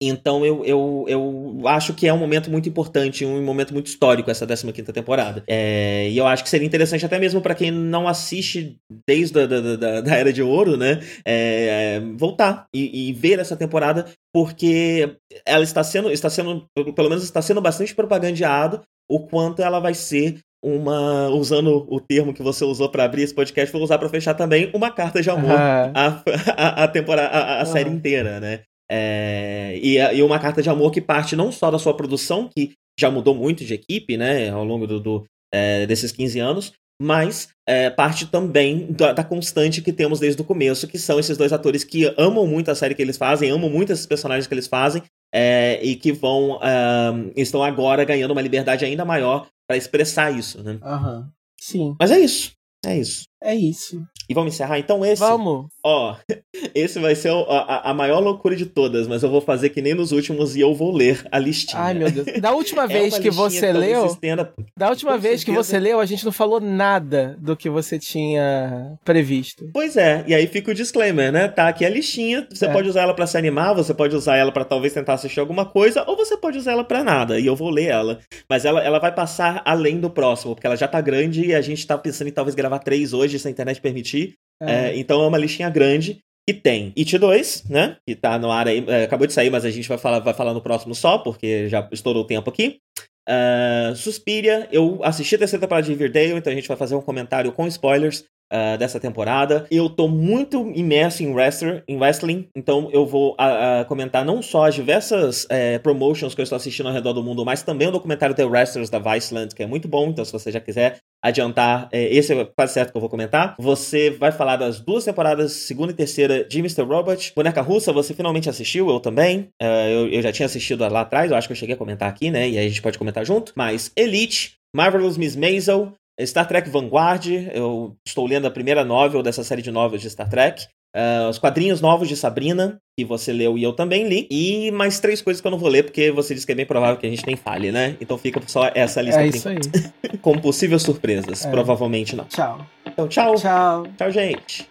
[0.00, 4.30] então eu, eu, eu acho que é um momento muito importante, um momento muito histórico
[4.30, 5.42] essa 15 temporada.
[5.46, 8.76] É, e eu acho que seria interessante até mesmo para quem não assiste
[9.06, 11.00] desde a da, da, da Era de Ouro, né?
[11.24, 15.16] É, voltar e, e, ver essa temporada, porque
[15.46, 19.94] ela está sendo, está sendo, pelo menos está sendo bastante propagandeado o quanto ela vai
[19.94, 24.08] ser uma, usando o termo que você usou para abrir esse podcast, vou usar para
[24.08, 25.92] fechar também uma carta de amor uhum.
[25.94, 26.22] a,
[26.56, 28.62] a, a, temporada, a, a série inteira, né?
[28.90, 32.72] É, e, e, uma carta de amor que parte não só da sua produção, que
[32.98, 37.48] já mudou muito de equipe, né, ao longo do, do é, desses 15 anos, mas
[37.66, 41.52] é, parte também da, da, constante que temos desde o começo, que são esses dois
[41.52, 44.68] atores que amam muito a série que eles fazem, amam muito esses personagens que eles
[44.68, 45.02] fazem,
[45.34, 50.62] é, e que vão uh, estão agora ganhando uma liberdade ainda maior para expressar isso,
[50.62, 50.78] né?
[50.80, 51.28] Aham.
[51.58, 51.96] Sim.
[51.98, 52.52] Mas é isso.
[52.86, 53.24] É isso.
[53.44, 54.02] É isso.
[54.28, 55.20] E vamos encerrar então esse?
[55.20, 55.66] Vamos.
[55.84, 56.16] Ó,
[56.74, 59.92] esse vai ser a, a, maior loucura de todas, mas eu vou fazer que nem
[59.94, 61.82] nos últimos e eu vou ler a listinha.
[61.82, 62.26] Ai, meu Deus.
[62.40, 64.06] Da última é vez que você leu.
[64.06, 65.44] Estenda, da última vez certeza.
[65.44, 69.68] que você leu, a gente não falou nada do que você tinha previsto.
[69.74, 71.48] Pois é, e aí fica o disclaimer, né?
[71.48, 72.46] Tá aqui a listinha.
[72.50, 72.72] Você é.
[72.72, 75.66] pode usar ela para se animar, você pode usar ela para talvez tentar assistir alguma
[75.66, 77.38] coisa, ou você pode usar ela para nada.
[77.38, 78.20] E eu vou ler ela.
[78.48, 81.60] Mas ela, ela vai passar além do próximo, porque ela já tá grande e a
[81.60, 84.34] gente tá pensando em talvez gravar três hoje, se a internet permitir.
[84.62, 84.90] É.
[84.90, 86.20] É, então é uma listinha grande.
[86.46, 87.96] E tem It 2, né?
[88.06, 88.84] Que tá no ar aí.
[88.86, 91.68] É, acabou de sair, mas a gente vai falar, vai falar no próximo só, porque
[91.68, 92.78] já estourou o tempo aqui.
[93.26, 97.00] Uh, Suspiria, eu assisti a terceira temporada de Riverdale, então a gente vai fazer um
[97.00, 99.66] comentário com spoilers uh, dessa temporada.
[99.70, 104.66] Eu tô muito imerso em, wrestler, em wrestling, então eu vou uh, comentar não só
[104.66, 107.92] as diversas uh, promotions que eu estou assistindo ao redor do mundo, mas também o
[107.92, 111.88] documentário The Wrestlers da Viceland, que é muito bom, então se você já quiser adiantar,
[111.90, 113.56] é, esse é quase certo que eu vou comentar.
[113.58, 116.82] Você vai falar das duas temporadas, segunda e terceira, de Mr.
[116.82, 117.32] Robot.
[117.34, 119.48] Boneca Russa, você finalmente assistiu, eu também.
[119.62, 122.10] Uh, eu, eu, já tinha assistido lá atrás, eu acho que eu cheguei a comentar
[122.10, 122.48] aqui, né?
[122.48, 123.52] E aí a gente pode comentar junto.
[123.56, 129.42] Mas Elite, Marvelous Miss Maisel, Star Trek Vanguard, eu estou lendo a primeira novel dessa
[129.42, 130.66] série de novels de Star Trek.
[130.94, 134.28] Uh, os quadrinhos novos de Sabrina, que você leu e eu também li.
[134.30, 136.66] E mais três coisas que eu não vou ler, porque você disse que é bem
[136.66, 137.96] provável que a gente nem fale, né?
[138.00, 139.58] Então fica só essa lista é isso aí.
[140.22, 141.44] Com possíveis surpresas.
[141.44, 141.50] É.
[141.50, 142.26] Provavelmente não.
[142.26, 142.64] Tchau.
[142.86, 143.34] Então, tchau.
[143.34, 143.86] Tchau.
[143.98, 144.68] Tchau, gente.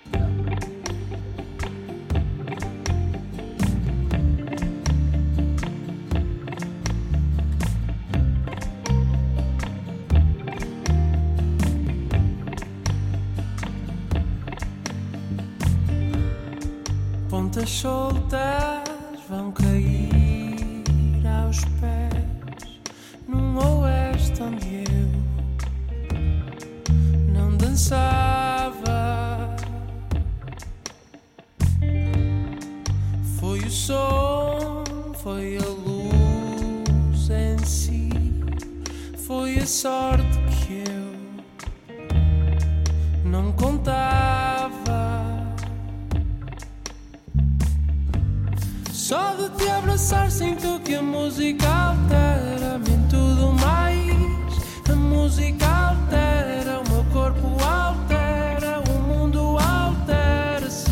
[17.73, 18.83] Soltas
[19.27, 20.83] vão cair
[21.43, 22.79] aos pés
[23.27, 25.09] num oeste onde eu
[27.33, 28.93] não dançava.
[33.39, 34.83] Foi o som,
[35.15, 38.09] foi a luz em si,
[39.17, 40.22] foi a sorte
[49.63, 54.53] te abraçar sinto que a música altera-me tudo mais.
[54.91, 60.91] A música altera, o meu corpo altera, o mundo altera-se.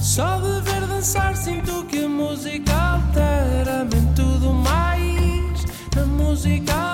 [0.00, 5.64] Só de ver dançar sinto que a música altera-me tudo mais.
[6.00, 6.89] A música altera,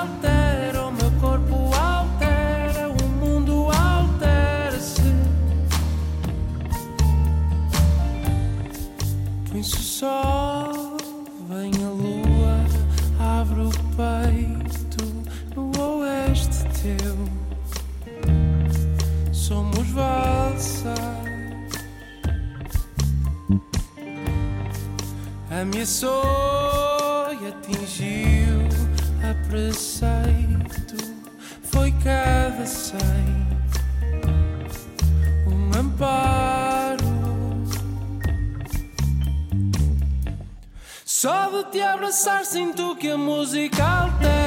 [25.77, 28.67] Ameaçou e atingiu
[29.23, 30.97] a preceito.
[31.65, 33.47] Foi cada cem
[35.47, 37.05] um amparo.
[41.05, 44.46] Só de te abraçar sinto que a música altera-me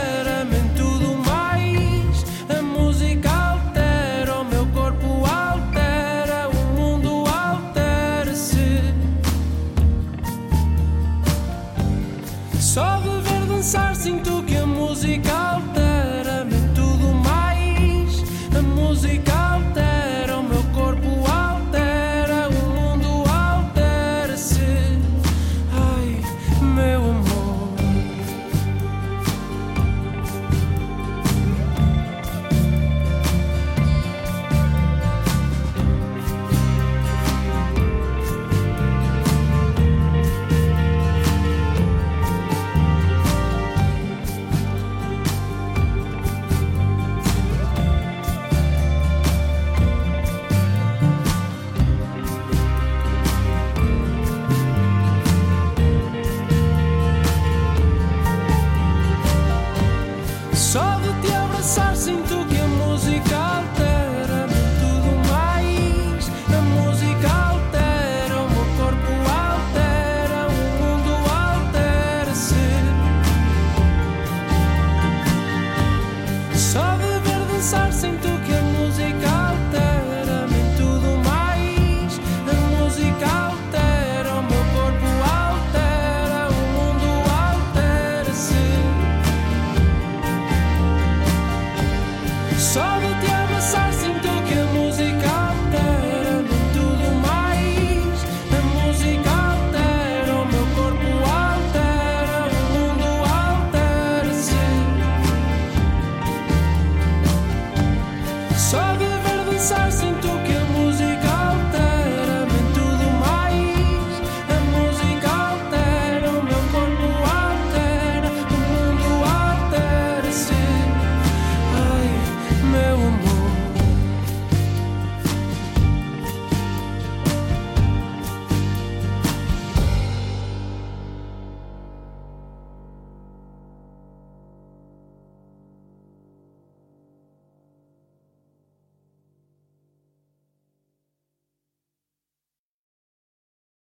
[13.49, 15.78] dançar sinto que a música